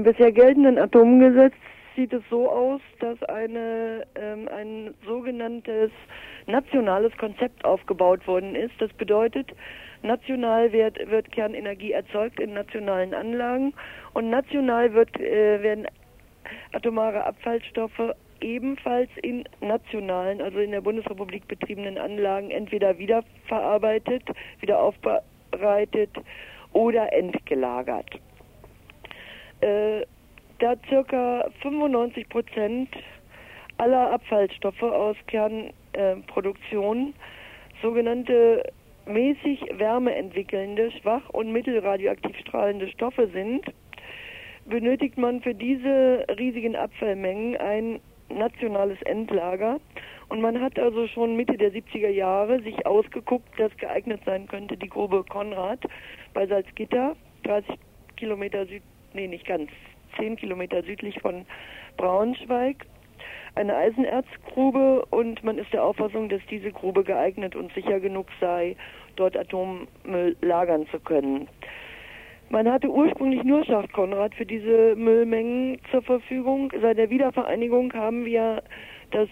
[0.05, 1.55] bisher geltenden Atomgesetz
[1.97, 5.91] sieht es so aus, dass eine, ähm, ein sogenanntes
[6.47, 8.75] nationales Konzept aufgebaut worden ist.
[8.79, 9.53] Das bedeutet,
[10.05, 13.73] national wird, wird Kernenergie erzeugt in nationalen Anlagen
[14.13, 15.87] und national wird, äh, werden
[16.73, 24.23] atomare Abfallstoffe ebenfalls in nationalen, also in der Bundesrepublik betriebenen Anlagen entweder wiederverarbeitet,
[24.61, 26.11] wieder aufbereitet
[26.73, 28.11] oder entgelagert.
[29.61, 30.03] Äh,
[30.59, 32.91] da circa 95 Prozent
[33.79, 37.13] aller Abfallstoffe aus Kernproduktion äh,
[37.83, 38.63] sogenannte
[39.07, 43.65] mäßig wärmeentwickelnde, schwach und mittelradioaktiv strahlende Stoffe sind,
[44.67, 49.79] benötigt man für diese riesigen Abfallmengen ein nationales Endlager.
[50.29, 54.77] Und man hat also schon Mitte der 70er Jahre sich ausgeguckt, dass geeignet sein könnte
[54.77, 55.81] die Grube Konrad
[56.33, 57.15] bei Salzgitter,
[57.45, 57.75] 30
[58.17, 59.71] Kilometer Süd nee, nicht ganz,
[60.19, 61.47] zehn Kilometer südlich von
[61.97, 62.87] Braunschweig,
[63.55, 68.77] eine Eisenerzgrube und man ist der Auffassung, dass diese Grube geeignet und sicher genug sei,
[69.17, 71.49] dort Atommüll lagern zu können.
[72.51, 76.73] Man hatte ursprünglich nur Schacht Konrad für diese Müllmengen zur Verfügung.
[76.81, 78.63] Seit der Wiedervereinigung haben wir
[79.11, 79.29] das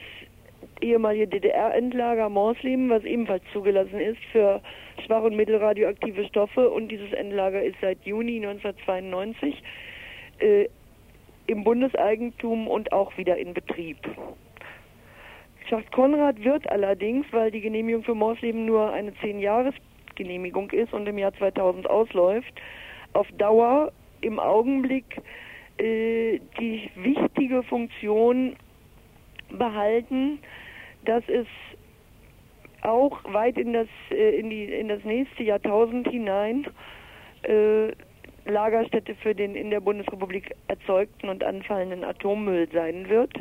[0.81, 4.61] ehemalige DDR-Endlager Morsleben, was ebenfalls zugelassen ist für
[5.05, 6.71] schwach- und mittelradioaktive Stoffe.
[6.71, 9.63] Und dieses Endlager ist seit Juni 1992
[10.39, 10.69] äh,
[11.47, 13.99] im Bundeseigentum und auch wieder in Betrieb.
[15.69, 21.19] Schacht Konrad wird allerdings, weil die Genehmigung für Morsleben nur eine 10-Jahres-Genehmigung ist und im
[21.19, 22.53] Jahr 2000 ausläuft,
[23.13, 25.21] auf Dauer im Augenblick
[25.79, 28.57] äh, die wichtige Funktion
[29.51, 30.39] behalten,
[31.05, 31.47] dass es
[32.83, 36.67] auch weit in das äh, in die in das nächste Jahrtausend hinein
[37.43, 37.93] äh,
[38.45, 43.33] Lagerstätte für den in der Bundesrepublik erzeugten und anfallenden Atommüll sein wird.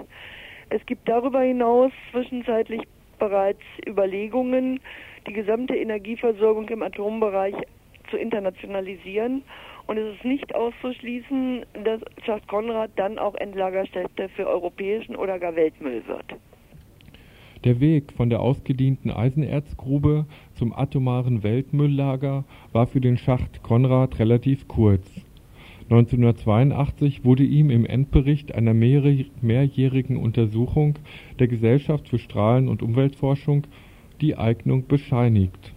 [0.69, 2.81] Es gibt darüber hinaus zwischenzeitlich
[3.19, 4.79] bereits Überlegungen,
[5.27, 7.55] die gesamte Energieversorgung im Atombereich
[8.09, 9.43] zu internationalisieren.
[9.87, 15.55] Und es ist nicht auszuschließen, dass Schacht Konrad dann auch Endlagerstätte für europäischen oder gar
[15.55, 16.25] Weltmüll wird.
[17.63, 24.67] Der Weg von der ausgedienten Eisenerzgrube zum atomaren Weltmülllager war für den Schacht Konrad relativ
[24.67, 25.07] kurz.
[25.91, 30.95] 1982 wurde ihm im Endbericht einer mehrjährigen Untersuchung
[31.37, 33.67] der Gesellschaft für Strahlen- und Umweltforschung
[34.21, 35.73] die Eignung bescheinigt.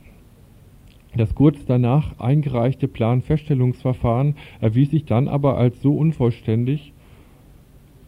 [1.17, 6.94] Das kurz danach eingereichte Planfeststellungsverfahren erwies sich dann aber als so unvollständig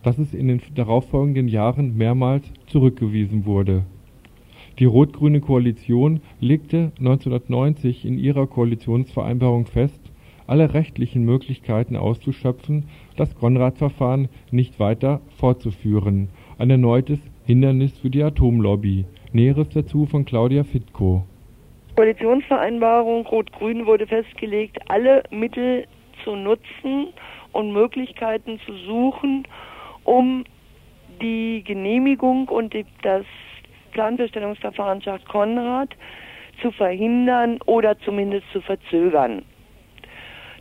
[0.07, 3.83] dass es in den darauffolgenden Jahren mehrmals zurückgewiesen wurde.
[4.79, 10.01] Die rot-grüne Koalition legte 1990 in ihrer Koalitionsvereinbarung fest,
[10.47, 12.85] alle rechtlichen Möglichkeiten auszuschöpfen,
[13.17, 16.29] das Konrad-Verfahren nicht weiter fortzuführen.
[16.57, 19.07] Ein erneutes Hindernis für die Atomlobby.
[19.33, 21.25] Näheres dazu von Claudia Fitko.
[21.97, 25.89] Koalitionsvereinbarung Rot-Grün wurde festgelegt, alle Mittel
[26.23, 27.09] zu nutzen
[27.51, 29.49] und Möglichkeiten zu suchen,
[30.07, 30.45] um
[31.21, 33.25] die Genehmigung und die, das
[33.93, 35.91] Planfeststellungsverfahren Schacht Konrad
[36.63, 39.43] zu verhindern oder zumindest zu verzögern.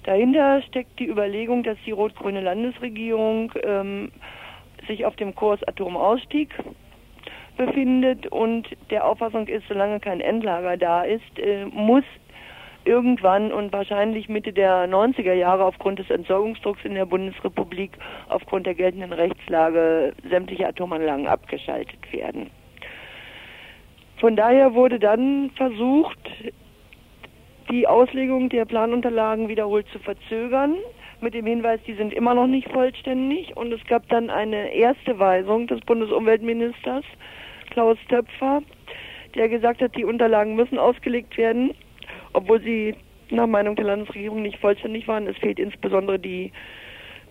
[0.03, 4.11] Dahinter steckt die Überlegung, dass die rot-grüne Landesregierung ähm,
[4.87, 6.53] sich auf dem Kurs Atomausstieg
[7.57, 12.03] befindet und der Auffassung ist, solange kein Endlager da ist, äh, muss
[12.85, 17.91] irgendwann und wahrscheinlich Mitte der 90er Jahre aufgrund des Entsorgungsdrucks in der Bundesrepublik
[18.29, 22.49] aufgrund der geltenden Rechtslage sämtliche Atomanlagen abgeschaltet werden.
[24.17, 26.19] Von daher wurde dann versucht,
[27.69, 30.75] die Auslegung der Planunterlagen wiederholt zu verzögern,
[31.21, 33.55] mit dem Hinweis, die sind immer noch nicht vollständig.
[33.57, 37.03] Und es gab dann eine erste Weisung des Bundesumweltministers
[37.71, 38.61] Klaus Töpfer,
[39.33, 41.73] der gesagt hat, die Unterlagen müssen ausgelegt werden
[42.35, 42.95] obwohl sie
[43.29, 45.27] nach Meinung der Landesregierung nicht vollständig waren.
[45.27, 46.51] Es fehlt insbesondere die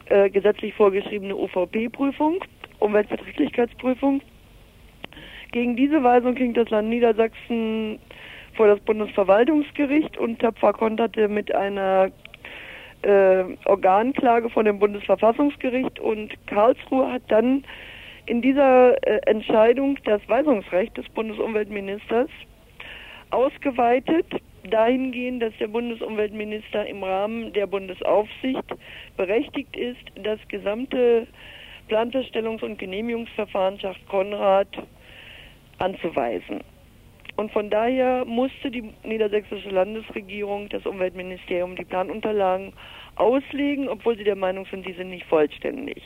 [0.07, 2.43] äh, gesetzlich vorgeschriebene UVP-Prüfung,
[2.81, 4.21] Umweltverträglichkeitsprüfung.
[5.53, 8.01] Gegen diese Weisung ging das Land Niedersachsen
[8.55, 12.11] vor das Bundesverwaltungsgericht und Töpfer konterte mit einer
[13.03, 17.65] äh, Organklage von dem Bundesverfassungsgericht und Karlsruhe hat dann
[18.27, 22.31] in dieser äh, Entscheidung das Weisungsrecht des Bundesumweltministers
[23.31, 24.27] ausgeweitet
[24.71, 28.65] dahingehend, dass der Bundesumweltminister im Rahmen der Bundesaufsicht
[29.17, 31.27] berechtigt ist, das gesamte
[31.89, 34.69] Planfeststellungs- und Genehmigungsverfahren Schacht Konrad
[35.79, 36.63] anzuweisen.
[37.37, 42.73] Und von daher musste die niedersächsische Landesregierung, das Umweltministerium, die Planunterlagen
[43.17, 46.01] auslegen, obwohl sie der Meinung sind, die sind nicht vollständig.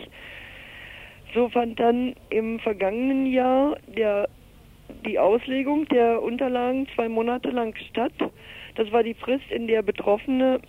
[1.34, 4.28] So fand dann im vergangenen Jahr der
[5.06, 8.12] die Auslegung der Unterlagen zwei Monate lang statt.
[8.74, 10.60] Das war die Frist, in der betroffene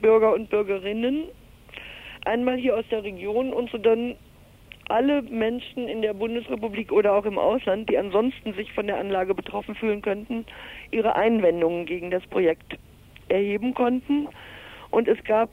[0.00, 1.24] Bürger und Bürgerinnen
[2.24, 4.16] einmal hier aus der Region und so dann
[4.88, 9.34] alle Menschen in der Bundesrepublik oder auch im Ausland, die ansonsten sich von der Anlage
[9.34, 10.44] betroffen fühlen könnten,
[10.90, 12.78] ihre Einwendungen gegen das Projekt
[13.28, 14.28] erheben konnten.
[14.90, 15.50] Und es gab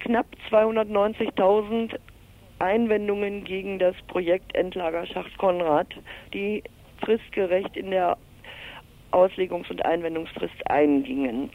[0.00, 1.98] knapp 290.000
[2.58, 5.88] Einwendungen gegen das Projekt Endlagerschacht Konrad,
[6.34, 6.62] die
[7.04, 8.16] fristgerecht in der
[9.12, 11.50] Auslegungs- und Einwendungsfrist eingingen.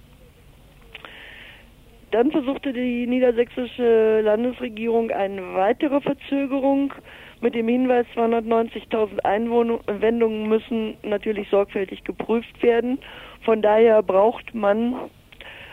[2.12, 6.94] Dann versuchte die niedersächsische Landesregierung eine weitere Verzögerung
[7.42, 13.00] mit dem Hinweis, 290.000 Einwendungen müssen natürlich sorgfältig geprüft werden.
[13.42, 14.96] Von daher braucht man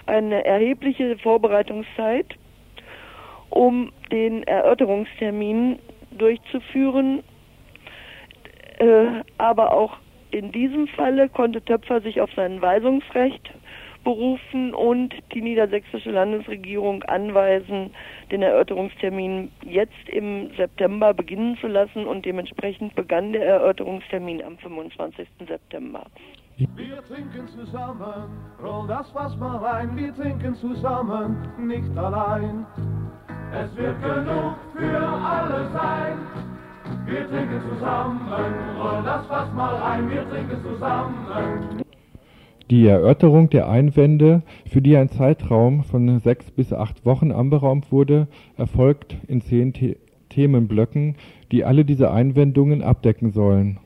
[0.06, 2.26] eine erhebliche Vorbereitungszeit
[3.50, 5.78] um den Erörterungstermin
[6.12, 7.22] durchzuführen.
[8.78, 9.98] Äh, aber auch
[10.30, 13.50] in diesem Falle konnte Töpfer sich auf sein Weisungsrecht
[14.04, 17.90] berufen und die niedersächsische Landesregierung anweisen,
[18.30, 25.28] den Erörterungstermin jetzt im September beginnen zu lassen und dementsprechend begann der Erörterungstermin am 25.
[25.46, 26.06] September.
[26.56, 28.28] Wir trinken zusammen,
[28.62, 32.66] roll das mal rein, wir trinken zusammen, nicht allein.
[33.52, 36.18] Es wird genug für alle sein.
[37.04, 38.20] Wir trinken zusammen,
[38.78, 41.82] roll das Fass mal rein, wir trinken zusammen.
[42.70, 48.28] Die Erörterung der Einwände, für die ein Zeitraum von sechs bis acht Wochen anberaumt wurde,
[48.56, 49.96] erfolgt in zehn The
[50.28, 51.16] Themenblöcken,
[51.50, 53.80] die alle diese Einwendungen abdecken sollen.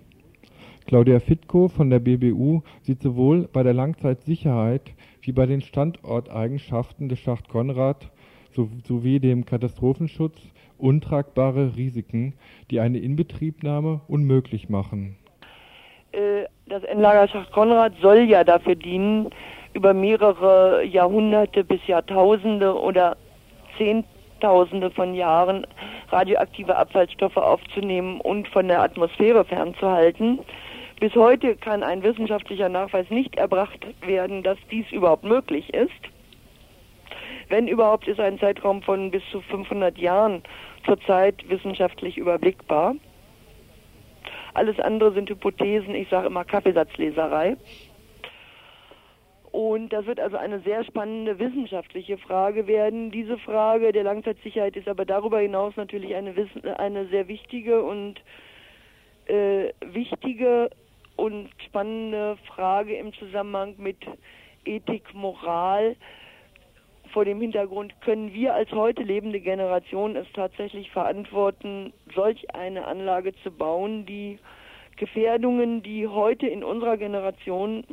[0.87, 4.93] Claudia Fitko von der BBU sieht sowohl bei der Langzeitsicherheit
[5.23, 8.11] wie bei den Standorteigenschaften des Schacht Konrad
[8.55, 10.41] sowie dem Katastrophenschutz
[10.79, 12.35] untragbare Risiken,
[12.71, 15.17] die eine Inbetriebnahme unmöglich machen.
[16.13, 19.31] Äh, das Endlager Schacht Konrad soll ja dafür dienen,
[19.75, 23.17] über mehrere Jahrhunderte bis Jahrtausende oder
[23.77, 25.67] Zehntausende von Jahren
[26.11, 30.39] radioaktive Abfallstoffe aufzunehmen und von der Atmosphäre fernzuhalten.
[31.01, 35.91] Bis heute kann ein wissenschaftlicher Nachweis nicht erbracht werden, dass dies überhaupt möglich ist.
[37.49, 40.43] Wenn überhaupt, ist ein Zeitraum von bis zu 500 Jahren
[40.85, 42.95] zurzeit wissenschaftlich überblickbar.
[44.55, 47.57] Alles andere sind Hypothesen, ich sage immer Kaffeesatzleserei.
[49.51, 53.13] Und das wird also eine sehr spannende wissenschaftliche Frage werden.
[53.13, 56.35] Diese Frage der Langzeitsicherheit ist aber darüber hinaus natürlich eine,
[56.77, 58.21] eine sehr wichtige und
[59.27, 60.71] äh, wichtige
[61.17, 63.99] und spannende Frage im Zusammenhang mit
[64.65, 65.95] Ethik, Moral,
[67.15, 73.33] vor dem Hintergrund können wir als heute lebende Generation es tatsächlich verantworten, solch eine Anlage
[73.45, 74.41] zu bauen, die
[74.97, 77.85] Gefährdungen, die heute in unserer Generation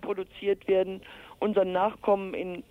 [0.00, 1.00] produziert werden,
[1.38, 2.64] unseren Nachkommen in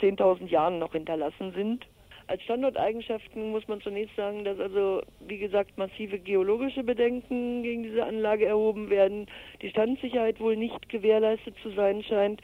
[0.00, 1.86] 10.000 Jahren noch hinterlassen sind.
[2.26, 8.04] Als Standorteigenschaften muss man zunächst sagen, dass also, wie gesagt, massive geologische Bedenken gegen diese
[8.04, 9.28] Anlage erhoben werden,
[9.62, 12.42] die Standsicherheit wohl nicht gewährleistet zu sein scheint,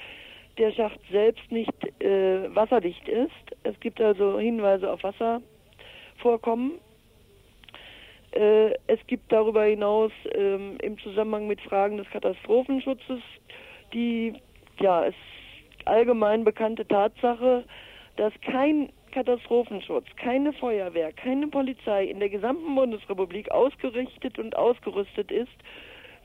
[0.59, 3.57] der Schacht selbst nicht äh, wasserdicht ist.
[3.63, 6.73] Es gibt also Hinweise auf Wasservorkommen.
[8.33, 13.21] Äh, es gibt darüber hinaus ähm, im Zusammenhang mit Fragen des Katastrophenschutzes
[13.93, 14.35] die,
[14.81, 15.15] ja, es
[15.85, 17.65] allgemein bekannte Tatsache,
[18.17, 25.53] dass kein Katastrophenschutz, keine Feuerwehr, keine Polizei in der gesamten Bundesrepublik ausgerichtet und ausgerüstet ist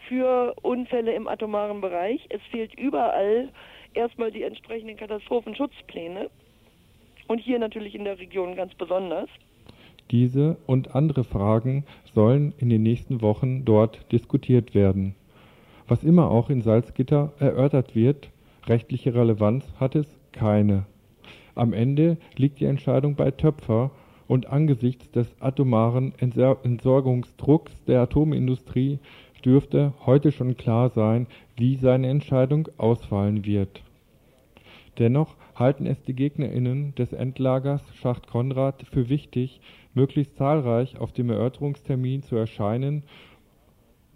[0.08, 2.26] für Unfälle im atomaren Bereich.
[2.30, 3.50] Es fehlt überall
[3.98, 6.30] erstmal die entsprechenden Katastrophenschutzpläne
[7.28, 9.30] und hier natürlich in der Region ganz besonders.
[10.12, 11.84] Diese und andere Fragen
[12.14, 15.16] sollen in den nächsten Wochen dort diskutiert werden.
[15.88, 18.30] Was immer auch in Salzgitter erörtert wird,
[18.68, 20.86] rechtliche Relevanz hat es keine.
[21.56, 23.92] Am Ende liegt die Entscheidung bei Töpfer
[24.28, 29.00] und angesichts des atomaren Entsorgungsdrucks der Atomindustrie
[29.44, 33.82] dürfte heute schon klar sein, wie seine Entscheidung ausfallen wird.
[34.98, 39.62] Dennoch halten es die GegnerInnen des Endlagers Schacht Konrad für wichtig,
[39.94, 43.04] möglichst zahlreich auf dem Erörterungstermin zu erscheinen,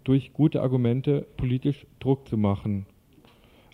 [0.04, 2.86] durch gute Argumente politisch Druck zu machen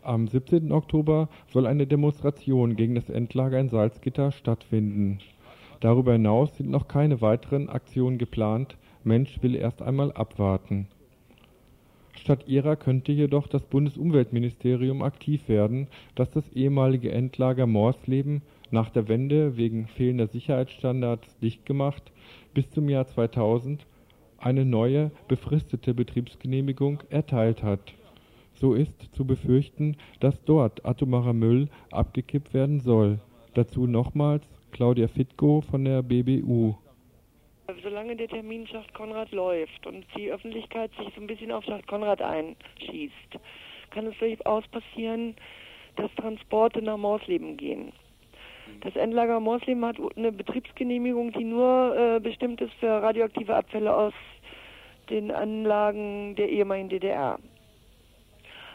[0.09, 0.72] am 17.
[0.72, 5.18] Oktober soll eine Demonstration gegen das Endlager in Salzgitter stattfinden.
[5.80, 8.78] Darüber hinaus sind noch keine weiteren Aktionen geplant.
[9.04, 10.88] Mensch will erst einmal abwarten.
[12.20, 19.08] Statt ihrer könnte jedoch das Bundesumweltministerium aktiv werden, das das ehemalige Endlager Morsleben nach der
[19.08, 22.12] Wende wegen fehlender Sicherheitsstandards dicht gemacht,
[22.54, 23.86] bis zum Jahr 2000
[24.38, 27.94] eine neue befristete Betriebsgenehmigung erteilt hat
[28.58, 33.20] so ist zu befürchten, dass dort atomarer Müll abgekippt werden soll.
[33.54, 36.74] Dazu nochmals Claudia Fitko von der BBU.
[37.82, 41.86] Solange der Termin Schacht Konrad läuft und die Öffentlichkeit sich so ein bisschen auf Schacht
[41.86, 43.38] Konrad einschießt,
[43.90, 45.36] kann es durchaus passieren,
[45.96, 47.92] dass Transporte nach Morsleben gehen.
[48.80, 54.14] Das Endlager Morsleben hat eine Betriebsgenehmigung, die nur äh, bestimmt ist für radioaktive Abfälle aus
[55.10, 57.38] den Anlagen der ehemaligen DDR.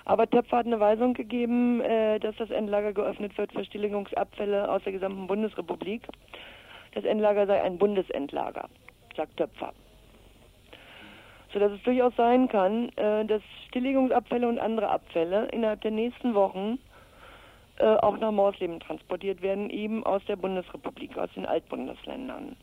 [0.06, 4.84] Aber Töpfer hat eine Weisung gegeben, äh, dass das Endlager geöffnet wird für Stilllegungsabfälle aus
[4.84, 6.04] der gesamten Bundesrepublik.
[6.94, 8.70] Das Endlager sei ein Bundesendlager,
[9.16, 9.74] sagt Töpfer.
[11.52, 16.80] Sodass es durchaus sein kann, äh, dass Stilllegungsabfälle und andere Abfälle innerhalb der nächsten Wochen
[17.78, 22.56] äh, auch nach Morsleben transportiert werden, eben aus der Bundesrepublik, aus den Altbundesländern.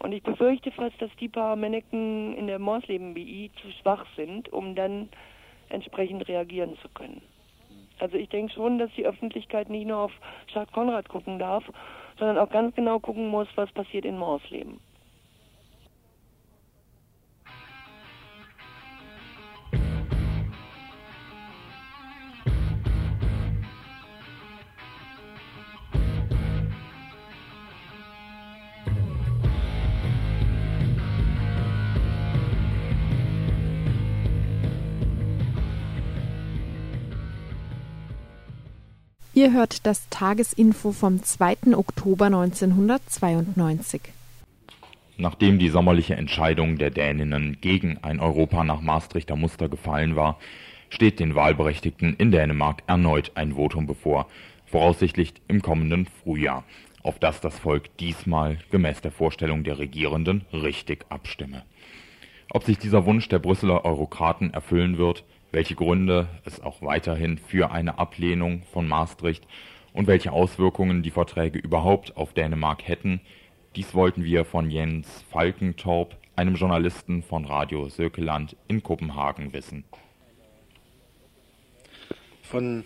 [0.00, 4.74] Und ich befürchte fast, dass die paar Manneken in der Morsleben-BI zu schwach sind, um
[4.74, 5.08] dann
[5.68, 7.20] entsprechend reagieren zu können.
[7.98, 10.12] Also ich denke schon, dass die Öffentlichkeit nicht nur auf
[10.48, 11.64] Stadt Konrad gucken darf,
[12.18, 14.80] sondern auch ganz genau gucken muss, was passiert in Morsleben.
[39.38, 41.76] Ihr hört das Tagesinfo vom 2.
[41.76, 44.00] Oktober 1992.
[45.16, 50.40] Nachdem die sommerliche Entscheidung der Däninnen gegen ein Europa nach Maastrichter Muster gefallen war,
[50.90, 54.26] steht den Wahlberechtigten in Dänemark erneut ein Votum bevor,
[54.66, 56.64] voraussichtlich im kommenden Frühjahr,
[57.04, 61.62] auf das das Volk diesmal gemäß der Vorstellung der Regierenden richtig abstimme.
[62.50, 67.70] Ob sich dieser Wunsch der Brüsseler Eurokraten erfüllen wird, welche Gründe es auch weiterhin für
[67.70, 69.46] eine Ablehnung von Maastricht
[69.92, 73.20] und welche Auswirkungen die Verträge überhaupt auf Dänemark hätten,
[73.76, 79.84] dies wollten wir von Jens Falkentorp, einem Journalisten von Radio Sökeland in Kopenhagen, wissen.
[82.42, 82.84] Von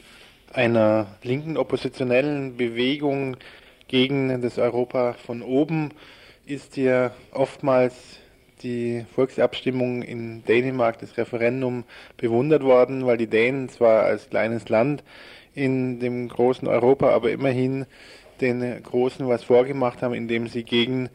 [0.52, 3.36] einer linken oppositionellen Bewegung
[3.88, 5.90] gegen das Europa von oben
[6.46, 8.18] ist ja oftmals
[8.62, 11.84] die Volksabstimmung in Dänemark, das Referendum,
[12.16, 15.02] bewundert worden, weil die Dänen zwar als kleines Land
[15.54, 17.86] in dem großen Europa, aber immerhin
[18.40, 21.10] den Großen was vorgemacht haben, indem sie gegen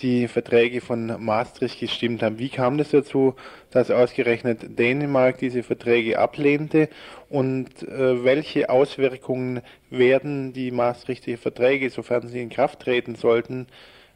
[0.00, 2.38] die Verträge von Maastricht gestimmt haben.
[2.38, 3.34] Wie kam das dazu,
[3.70, 6.88] dass ausgerechnet Dänemark diese Verträge ablehnte
[7.28, 13.66] und äh, welche Auswirkungen werden die Maastrichter Verträge, sofern sie in Kraft treten sollten,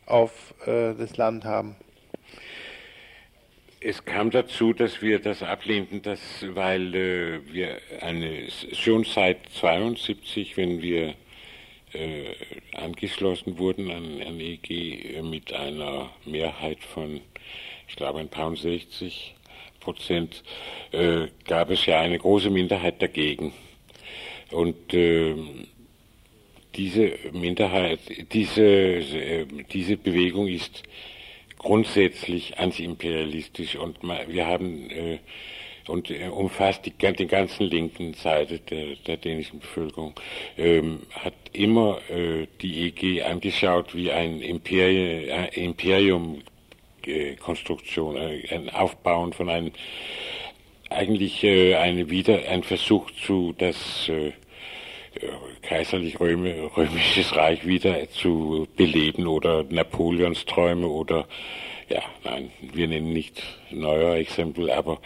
[0.07, 1.77] auf äh, das Land haben?
[3.87, 6.19] Es kam dazu, dass wir das ablehnten, dass,
[6.55, 11.15] weil äh, wir eine, schon seit 72, wenn wir
[11.93, 12.35] äh,
[12.73, 17.21] angeschlossen wurden an, an EG äh, mit einer Mehrheit von,
[17.87, 19.35] ich glaube, ein paar 60
[19.81, 20.43] Prozent,
[20.93, 23.53] äh, gab es ja eine große Minderheit dagegen.
[24.51, 25.35] Und äh,
[26.75, 28.01] diese Minderheit,
[28.33, 30.85] diese, äh, diese Bewegung ist
[31.65, 35.19] grundsätzlich antiimperialistisch und wir haben äh,
[35.89, 40.15] und äh, umfasst die, die ganzen linken Seite der, der dänischen Bevölkerung,
[40.57, 46.43] ähm, hat immer äh, die EG angeschaut wie ein äh, Imperium
[47.07, 49.73] äh, Konstruktion, äh, ein Aufbauen von einem
[50.91, 54.11] eigentlich äh, eine wieder ein Versuch zu das
[55.21, 55.29] äh,
[55.63, 61.27] kaiserlich römisches Reich wieder zu beleben oder Napoleons Träume oder
[61.89, 65.01] ja, nein, wir nennen nicht neuer Exempel, aber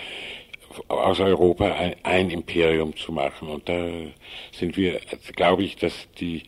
[0.87, 3.49] aus Europa ein, ein, Imperium zu machen.
[3.49, 3.89] Und da
[4.53, 6.43] sind wir, also glaube ich, dass die,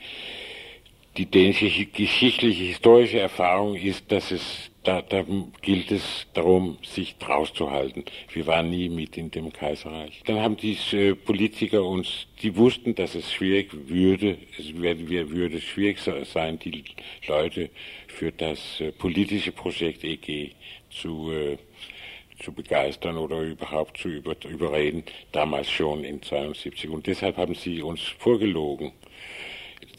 [1.17, 5.25] die dänische geschichtliche, historische Erfahrung ist, dass es, da, da
[5.61, 8.05] gilt es darum, sich rauszuhalten.
[8.33, 10.23] Wir waren nie mit in dem Kaiserreich.
[10.27, 15.61] Dann haben die äh, Politiker uns, die wussten, dass es schwierig würde, es würde, würde
[15.61, 16.85] schwierig sein, die
[17.27, 17.71] Leute
[18.07, 20.53] für das äh, politische Projekt EG
[20.91, 21.59] zu äh,
[22.43, 26.89] zu begeistern oder überhaupt zu über, überreden, damals schon in 72.
[26.89, 28.93] Und deshalb haben sie uns vorgelogen,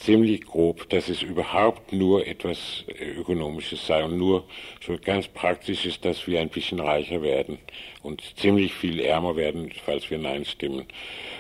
[0.04, 4.43] ziemlich grob, dass es überhaupt nur etwas äh, Ökonomisches sei und nur
[4.86, 7.60] so ganz Praktisches, dass wir ein bisschen reicher werden
[8.04, 10.86] und ziemlich viel ärmer werden, falls wir Nein stimmen.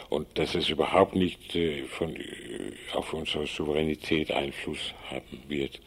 [0.09, 2.19] Und dass es überhaupt nicht äh, von, äh,
[2.93, 5.79] auf unsere Souveränität Einfluss haben wird.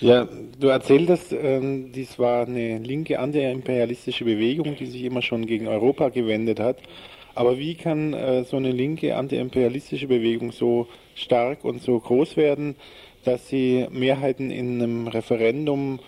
[0.00, 0.28] Ja,
[0.58, 6.08] du erzähltest, ähm, dies war eine linke antiimperialistische Bewegung, die sich immer schon gegen Europa
[6.08, 6.78] gewendet hat.
[7.34, 12.76] Aber wie kann äh, so eine linke antiimperialistische Bewegung so stark und so groß werden,
[13.24, 16.00] dass sie Mehrheiten in einem Referendum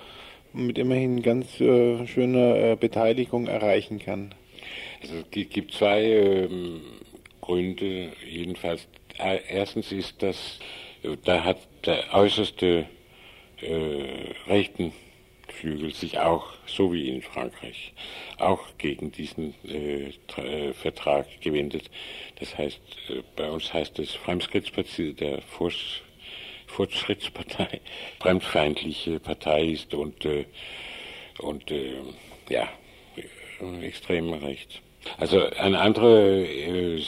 [0.53, 4.35] mit immerhin ganz äh, schöner äh, Beteiligung erreichen kann?
[5.03, 6.81] Also es gibt zwei ähm,
[7.41, 8.13] Gründe.
[8.27, 8.87] Jedenfalls,
[9.19, 10.59] äh, erstens ist das,
[11.03, 12.87] äh, da hat der äußerste
[13.61, 14.05] äh,
[14.47, 14.93] rechten
[15.55, 17.93] Flügel sich auch, so wie in Frankreich,
[18.39, 21.91] auch gegen diesen äh, äh, Vertrag gewendet.
[22.41, 26.03] Das heißt, äh, bei uns heißt es Fremskrittspartie, der Forsch
[26.67, 27.81] Fortschrittspartei,
[28.21, 30.45] fremdfeindliche Partei ist und, äh,
[31.39, 31.95] und äh,
[32.49, 32.69] ja,
[33.81, 34.83] extrem recht.
[35.19, 37.01] Also ein anderer äh,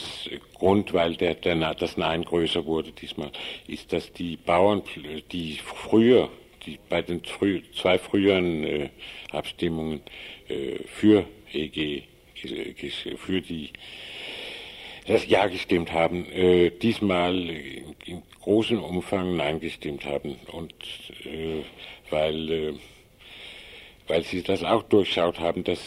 [0.53, 3.31] Grund, weil der, der, das Nein größer wurde diesmal,
[3.67, 4.83] ist, dass die Bauern,
[5.31, 6.29] die früher
[6.67, 8.89] die, bei den früh, zwei früheren äh,
[9.31, 10.01] Abstimmungen
[10.49, 12.03] äh, für EG,
[13.17, 13.71] für die
[15.07, 17.49] das Ja gestimmt haben, äh, diesmal
[18.05, 20.35] in großem Umfang Nein gestimmt haben.
[20.51, 20.73] Und
[21.23, 21.63] äh,
[22.09, 22.73] weil, äh,
[24.07, 25.79] weil sie das auch durchschaut haben, dass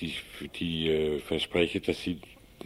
[0.00, 0.14] die,
[0.58, 2.18] die äh, Verspreche, dass sie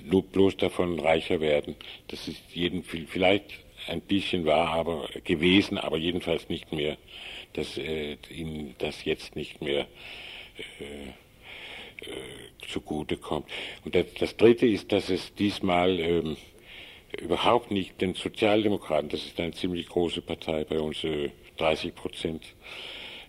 [0.04, 1.74] nur bloß davon reicher werden.
[2.08, 3.50] Das ist jeden, vielleicht
[3.88, 6.96] ein bisschen wahr, aber gewesen, aber jedenfalls nicht mehr
[7.56, 9.86] dass äh, ihnen das jetzt nicht mehr
[10.80, 11.08] äh,
[12.02, 13.48] äh, zugute kommt.
[13.84, 16.36] Und das, das, Dritte ist, dass es diesmal ähm,
[17.20, 20.98] überhaupt nicht den Sozialdemokraten, das ist eine ziemlich große Partei bei uns,
[21.56, 22.44] 30 äh, Prozent,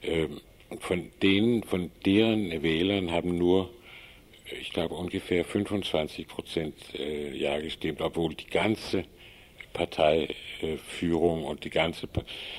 [0.04, 0.42] ähm,
[0.80, 3.70] von denen, von deren Wählern haben nur
[4.62, 9.04] ich glaube ungefähr 25 Prozent äh, Ja gestimmt, obwohl die ganze
[9.78, 12.08] Parteiführung und die ganze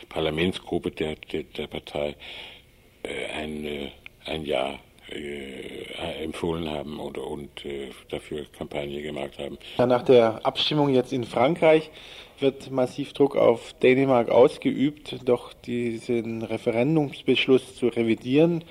[0.08, 2.14] Parlamentsgruppe der, der, der Partei
[3.02, 3.88] äh, ein, äh,
[4.24, 4.78] ein Ja
[5.10, 7.50] äh, empfohlen haben und, und
[8.10, 9.58] dafür Kampagne gemacht haben.
[9.78, 11.90] Nach der Abstimmung jetzt in Frankreich
[12.40, 18.64] wird massiv Druck auf Dänemark ausgeübt, doch diesen Referendumsbeschluss zu revidieren.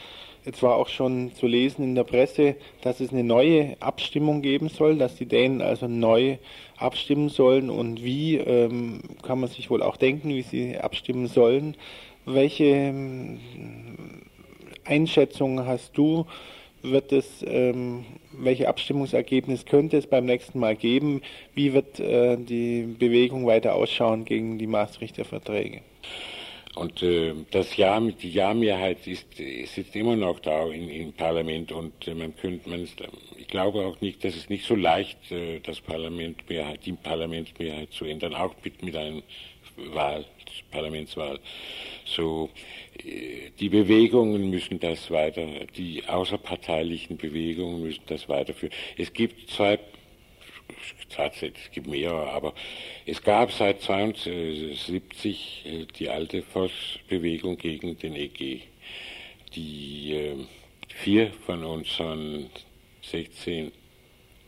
[0.47, 4.69] Jetzt war auch schon zu lesen in der Presse, dass es eine neue Abstimmung geben
[4.69, 6.37] soll, dass die Dänen also neu
[6.77, 11.75] abstimmen sollen und wie ähm, kann man sich wohl auch denken, wie sie abstimmen sollen.
[12.25, 13.39] Welche ähm,
[14.85, 16.25] Einschätzung hast du?
[16.81, 21.23] Wird es, ähm, welche Abstimmungsergebnis könnte es beim nächsten Mal geben?
[21.55, 25.81] Wie wird äh, die Bewegung weiter ausschauen gegen die Maastrichter Verträge?
[26.77, 32.07] Und äh, das Ja, die Ja-Mehrheit ist, ist immer noch da in, im Parlament und
[32.07, 33.01] äh, man könnte, man ist,
[33.35, 36.43] ich glaube auch nicht, dass es nicht so leicht, äh, das Parlament
[36.85, 39.23] die Parlamentsmehrheit zu ändern, auch mit, mit einem
[39.75, 40.25] Wahl,
[40.71, 41.39] Parlamentswahl.
[42.05, 42.49] So,
[43.03, 48.73] äh, die Bewegungen müssen das weiter, die außerparteilichen Bewegungen müssen das weiterführen.
[48.97, 49.79] Es gibt zwei
[51.09, 52.53] tatsächlich, es gibt mehrere, aber
[53.05, 58.61] es gab seit 1970 äh, die alte Volksbewegung gegen den EG,
[59.55, 60.35] die äh,
[60.89, 62.49] vier von unseren
[63.01, 63.71] 16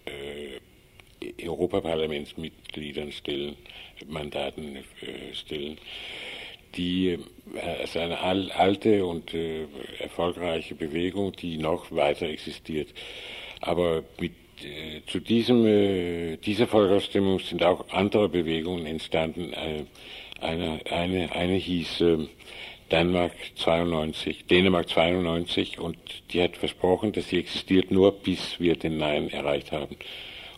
[0.06, 3.56] äh, Europaparlamentsmitgliedern stellen,
[4.08, 5.78] Mandaten äh, stellen.
[6.76, 7.18] die
[7.84, 9.66] ist eine alte und äh,
[10.00, 12.90] erfolgreiche Bewegung, die noch weiter existiert.
[13.60, 14.34] Aber mit,
[15.08, 19.54] zu diesem, äh, dieser Volksabstimmung sind auch andere Bewegungen entstanden.
[19.54, 19.86] Äh,
[20.42, 22.18] eine, eine, eine hieß äh,
[22.92, 25.98] Dänemark 92, Dänemark 92 und
[26.32, 29.96] die hat versprochen, dass sie existiert nur bis wir den Nein erreicht haben.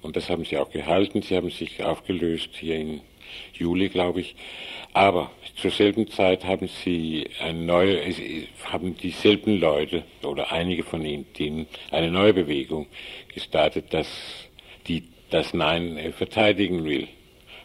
[0.01, 1.21] Und das haben sie auch gehalten.
[1.21, 3.01] Sie haben sich aufgelöst hier im
[3.53, 4.35] Juli, glaube ich.
[4.93, 8.01] Aber zur selben Zeit haben sie eine neue,
[8.65, 12.87] haben dieselben Leute oder einige von ihnen, ihnen eine neue Bewegung
[13.33, 14.07] gestartet, dass
[14.87, 17.07] die das Nein äh, verteidigen will.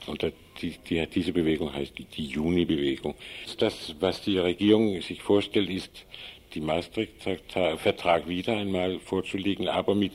[0.07, 0.25] Und
[0.63, 3.15] die, die, diese Bewegung heißt die, die Juni-Bewegung.
[3.59, 6.07] Das, was die Regierung sich vorstellt, ist,
[6.55, 10.13] die Maastricht-Vertrag wieder einmal vorzulegen, aber mit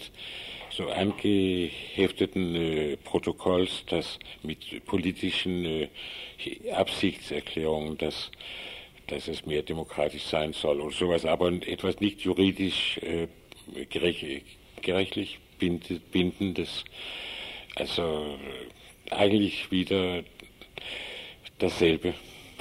[0.72, 5.90] so angehefteten äh, Protokolls, das mit politischen äh,
[6.72, 8.32] Absichtserklärungen, dass,
[9.08, 13.28] dass es mehr demokratisch sein soll oder sowas, aber etwas nicht juridisch äh,
[13.90, 14.46] gerecht,
[14.82, 16.86] gerechtlich bindendes.
[17.76, 18.38] Also
[19.10, 20.24] eigentlich wieder
[21.60, 22.14] dasselbe.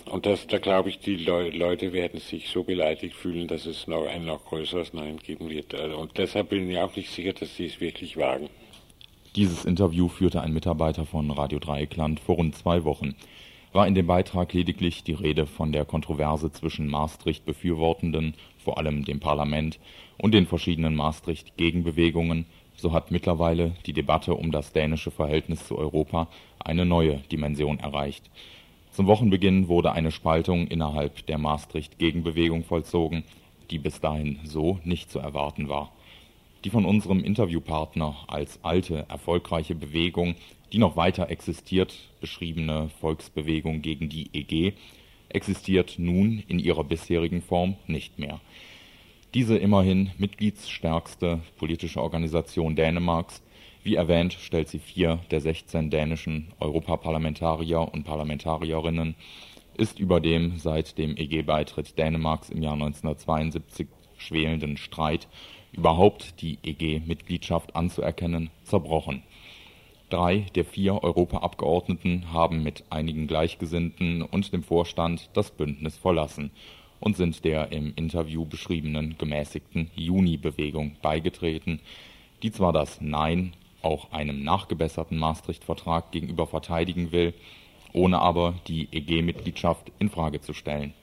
[0.07, 3.87] Und das, da glaube ich, die Le Leute werden sich so beleidigt fühlen, dass es
[3.87, 5.75] noch ein noch größeres Nein geben wird.
[5.75, 8.49] Also, und deshalb bin ich auch nicht sicher, dass sie es wirklich wagen.
[9.37, 13.15] Dieses Interview führte ein Mitarbeiter von Radio Dreieckland vor rund zwei Wochen.
[13.73, 19.21] War in dem Beitrag lediglich die Rede von der Kontroverse zwischen Maastricht-Befürwortenden, vor allem dem
[19.21, 19.79] Parlament,
[20.19, 26.29] und den verschiedenen Maastricht-Gegenbewegungen, so hat mittlerweile die Debatte um das dänische Verhältnis zu Europa
[26.59, 28.29] eine neue Dimension erreicht.
[28.93, 33.23] Zum Wochenbeginn wurde eine Spaltung innerhalb der Maastricht-Gegenbewegung vollzogen,
[33.71, 35.93] die bis dahin so nicht zu erwarten war.
[36.65, 40.35] Die von unserem Interviewpartner als alte, erfolgreiche Bewegung,
[40.73, 44.73] die noch weiter existiert, beschriebene Volksbewegung gegen die EG,
[45.29, 48.41] existiert nun in ihrer bisherigen Form nicht mehr.
[49.35, 53.41] Diese immerhin mitgliedsstärkste politische Organisation Dänemarks
[53.83, 59.15] wie erwähnt stellt sie vier der 16 dänischen Europaparlamentarier und Parlamentarierinnen,
[59.77, 63.87] ist über dem seit dem EG-Beitritt Dänemarks im Jahr 1972
[64.19, 65.29] schwelenden Streit,
[65.73, 69.23] überhaupt die EG-Mitgliedschaft anzuerkennen, zerbrochen.
[70.11, 76.51] Drei der vier Europaabgeordneten haben mit einigen Gleichgesinnten und dem Vorstand das Bündnis verlassen
[76.99, 81.81] und sind der im Interview beschriebenen gemäßigten Juni-Bewegung beigetreten,
[82.43, 83.53] die zwar das Nein
[83.83, 87.35] auch einem nachgebesserten Maastricht-Vertrag gegenüber verteidigen will,
[87.93, 90.95] ohne aber die EG-Mitgliedschaft in Frage zu stellen.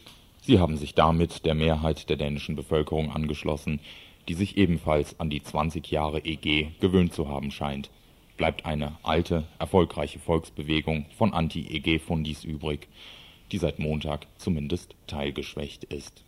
[0.42, 3.80] Sie haben sich damit der Mehrheit der dänischen Bevölkerung angeschlossen,
[4.28, 7.90] die sich ebenfalls an die 20 Jahre EG gewöhnt zu haben scheint.
[8.38, 12.88] Bleibt eine alte, erfolgreiche Volksbewegung von Anti-EG-Fundis übrig,
[13.52, 16.24] die seit Montag zumindest teilgeschwächt ist.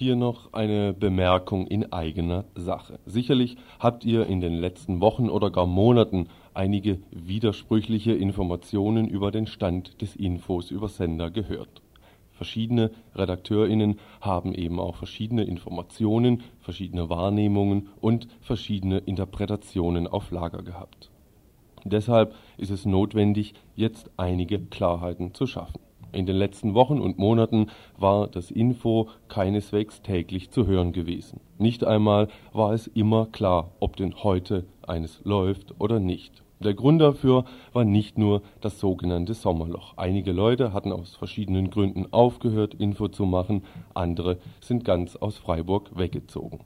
[0.00, 3.00] Hier noch eine Bemerkung in eigener Sache.
[3.04, 9.48] Sicherlich habt ihr in den letzten Wochen oder gar Monaten einige widersprüchliche Informationen über den
[9.48, 11.82] Stand des Infos über Sender gehört.
[12.30, 21.10] Verschiedene RedakteurInnen haben eben auch verschiedene Informationen, verschiedene Wahrnehmungen und verschiedene Interpretationen auf Lager gehabt.
[21.82, 25.87] Deshalb ist es notwendig, jetzt einige Klarheiten zu schaffen.
[26.10, 27.66] In den letzten Wochen und Monaten
[27.98, 31.40] war das Info keineswegs täglich zu hören gewesen.
[31.58, 36.42] Nicht einmal war es immer klar, ob denn heute eines läuft oder nicht.
[36.60, 39.94] Der Grund dafür war nicht nur das sogenannte Sommerloch.
[39.96, 43.62] Einige Leute hatten aus verschiedenen Gründen aufgehört, Info zu machen,
[43.94, 46.60] andere sind ganz aus Freiburg weggezogen.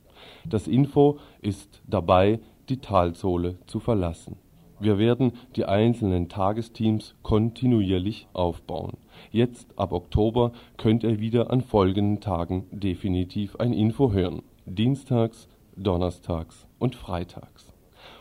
[0.49, 4.37] Das Info ist dabei, die Talsohle zu verlassen.
[4.83, 8.95] Wir werden die einzelnen Tagesteams kontinuierlich aufbauen.
[9.31, 14.43] Jetzt ab Oktober könnt ihr wieder an folgenden Tagen definitiv ein Info hören.
[14.67, 17.73] Dienstags, Donnerstags und Freitags.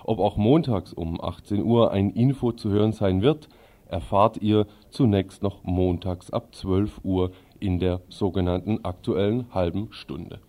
[0.04, 3.50] Ob auch montags um 18 Uhr ein Info zu hören sein wird,
[3.88, 10.40] erfahrt ihr zunächst noch montags ab 12 Uhr in der sogenannten aktuellen halben Stunde.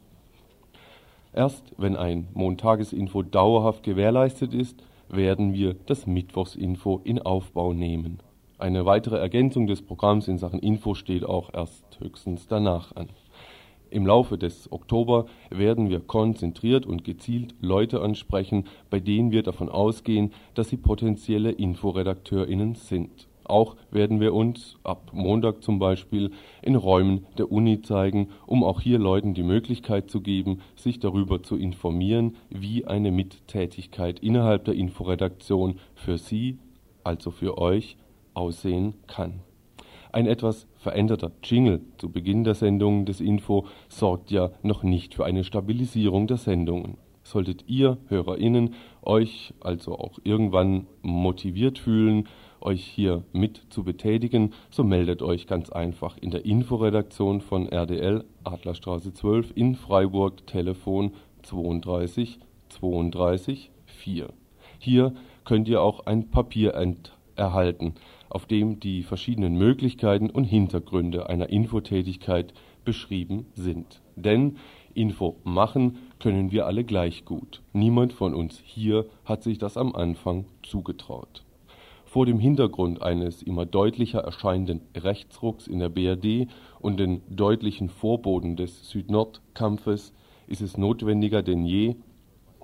[1.33, 8.19] Erst wenn ein Montagesinfo dauerhaft gewährleistet ist, werden wir das Mittwochsinfo in Aufbau nehmen.
[8.59, 13.09] Eine weitere Ergänzung des Programms in Sachen Info steht auch erst höchstens danach an.
[13.91, 19.69] Im Laufe des Oktober werden wir konzentriert und gezielt Leute ansprechen, bei denen wir davon
[19.69, 23.29] ausgehen, dass sie potenzielle Inforedakteurinnen sind.
[23.45, 26.31] Auch werden wir uns ab Montag zum Beispiel
[26.63, 31.43] in Räumen der Uni zeigen, um auch hier Leuten die Möglichkeit zu geben, sich darüber
[31.43, 36.59] zu informieren, wie eine Mittätigkeit innerhalb der Inforedaktion für sie,
[37.05, 37.97] also für euch,
[38.35, 39.41] aussehen kann.
[40.13, 45.25] Ein etwas veränderter Jingle zu Beginn der Sendungen des Info sorgt ja noch nicht für
[45.25, 46.99] eine Stabilisierung der Sendungen.
[47.23, 52.29] Solltet ihr HörerInnen euch also auch irgendwann motiviert fühlen,
[52.63, 58.25] euch hier mit zu betätigen, so meldet euch ganz einfach in der Inforedaktion von RDL
[58.45, 62.39] Adlerstraße 12 in Freiburg Telefon 32
[62.69, 64.29] 32 4.
[64.79, 66.75] Hier könnt ihr auch ein Papier
[67.37, 67.95] erhalten,
[68.29, 72.55] auf dem die verschiedenen Möglichkeiten und Hintergründe einer Infotätigkeit
[72.85, 74.01] beschrieben sind.
[74.17, 74.57] Denn
[74.95, 77.63] Info machen können wir alle gleich gut.
[77.73, 81.45] Niemand von uns hier hat sich das am Anfang zugetraut.
[82.13, 86.47] Vor dem Hintergrund eines immer deutlicher erscheinenden Rechtsrucks in der BRD
[86.79, 90.13] und den deutlichen Vorboten des Süd-Nord-Kampfes
[90.47, 91.97] ist es notwendiger denn je,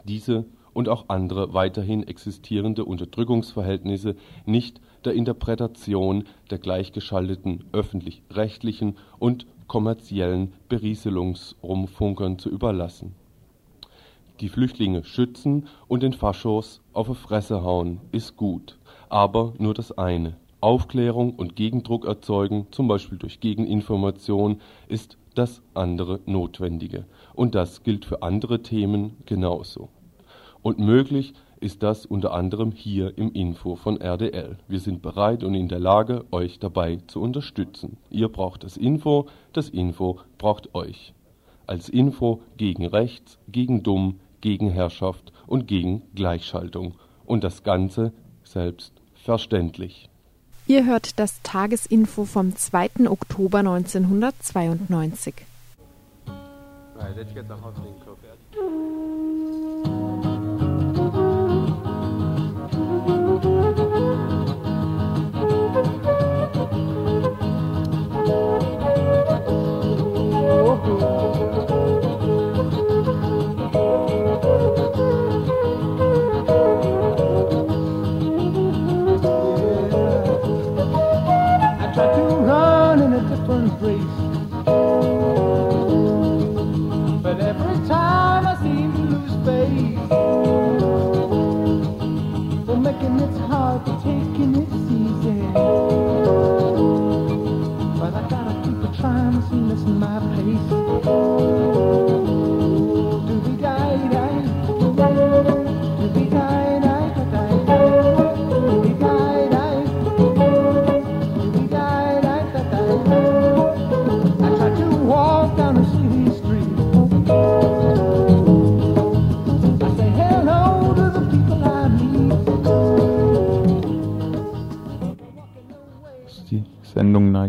[0.05, 0.44] diese
[0.74, 12.38] und auch andere weiterhin existierende Unterdrückungsverhältnisse nicht der Interpretation der gleichgeschalteten öffentlich-rechtlichen und kommerziellen Berieselungsrundfunkern
[12.38, 13.14] zu überlassen.
[14.40, 18.78] Die Flüchtlinge schützen und den Faschos auf die Fresse hauen ist gut,
[19.11, 20.36] aber nur das eine.
[20.61, 27.04] Aufklärung und Gegendruck erzeugen, zum Beispiel durch Gegeninformation, ist das andere Notwendige.
[27.34, 29.88] Und das gilt für andere Themen genauso.
[30.62, 34.59] Und möglich ist das unter anderem hier im Info von RDL.
[34.66, 37.96] Wir sind bereit und in der Lage, euch dabei zu unterstützen.
[38.11, 41.14] Ihr braucht das Info, das Info braucht euch.
[41.66, 46.94] Als Info gegen Rechts, gegen Dumm, gegen Herrschaft und gegen Gleichschaltung.
[47.26, 48.12] Und das Ganze
[49.29, 50.09] selbstverständlich.
[50.66, 53.09] Ihr hört das Tagesinfo vom 2.
[53.09, 55.35] Oktober 1992.
[56.97, 57.16] Right,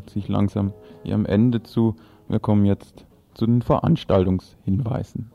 [0.09, 1.95] sich langsam ihrem Ende zu.
[2.27, 5.31] Wir kommen jetzt zu den Veranstaltungshinweisen.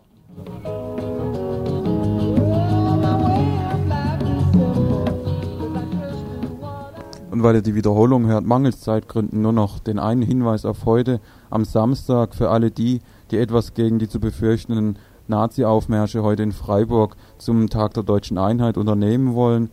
[7.31, 11.20] Und weil ihr die Wiederholung hört, mangels Zeitgründen nur noch den einen Hinweis auf heute
[11.51, 13.01] am Samstag für alle die,
[13.33, 18.77] die etwas gegen die zu befürchtenden Nazi-Aufmärsche heute in Freiburg zum Tag der deutschen Einheit
[18.77, 19.70] unternehmen wollen.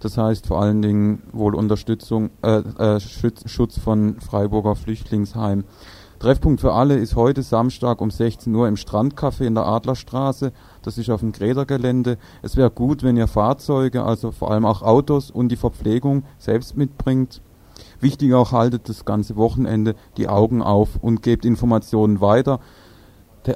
[0.00, 5.64] Das heißt vor allen Dingen wohl Unterstützung, äh, äh, Schutz von Freiburger Flüchtlingsheim.
[6.18, 10.52] Treffpunkt für alle ist heute Samstag um 16 Uhr im Strandcafé in der Adlerstraße.
[10.82, 12.18] Das ist auf dem Grädergelände.
[12.42, 16.76] Es wäre gut, wenn ihr Fahrzeuge, also vor allem auch Autos und die Verpflegung selbst
[16.76, 17.40] mitbringt.
[18.00, 22.58] Wichtig auch haltet das ganze Wochenende die Augen auf und gebt Informationen weiter.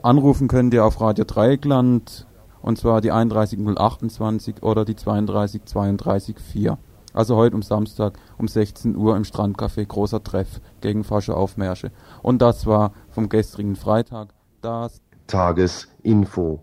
[0.03, 2.27] Anrufen könnt ihr auf Radio Dreieckland
[2.63, 6.73] und zwar die 31028 oder die 32324.
[7.13, 11.91] Also heute um Samstag um 16 Uhr im Strandcafé großer Treff gegen Fasche Aufmärsche.
[12.23, 14.29] Und das war vom gestrigen Freitag
[14.63, 16.61] das Tagesinfo.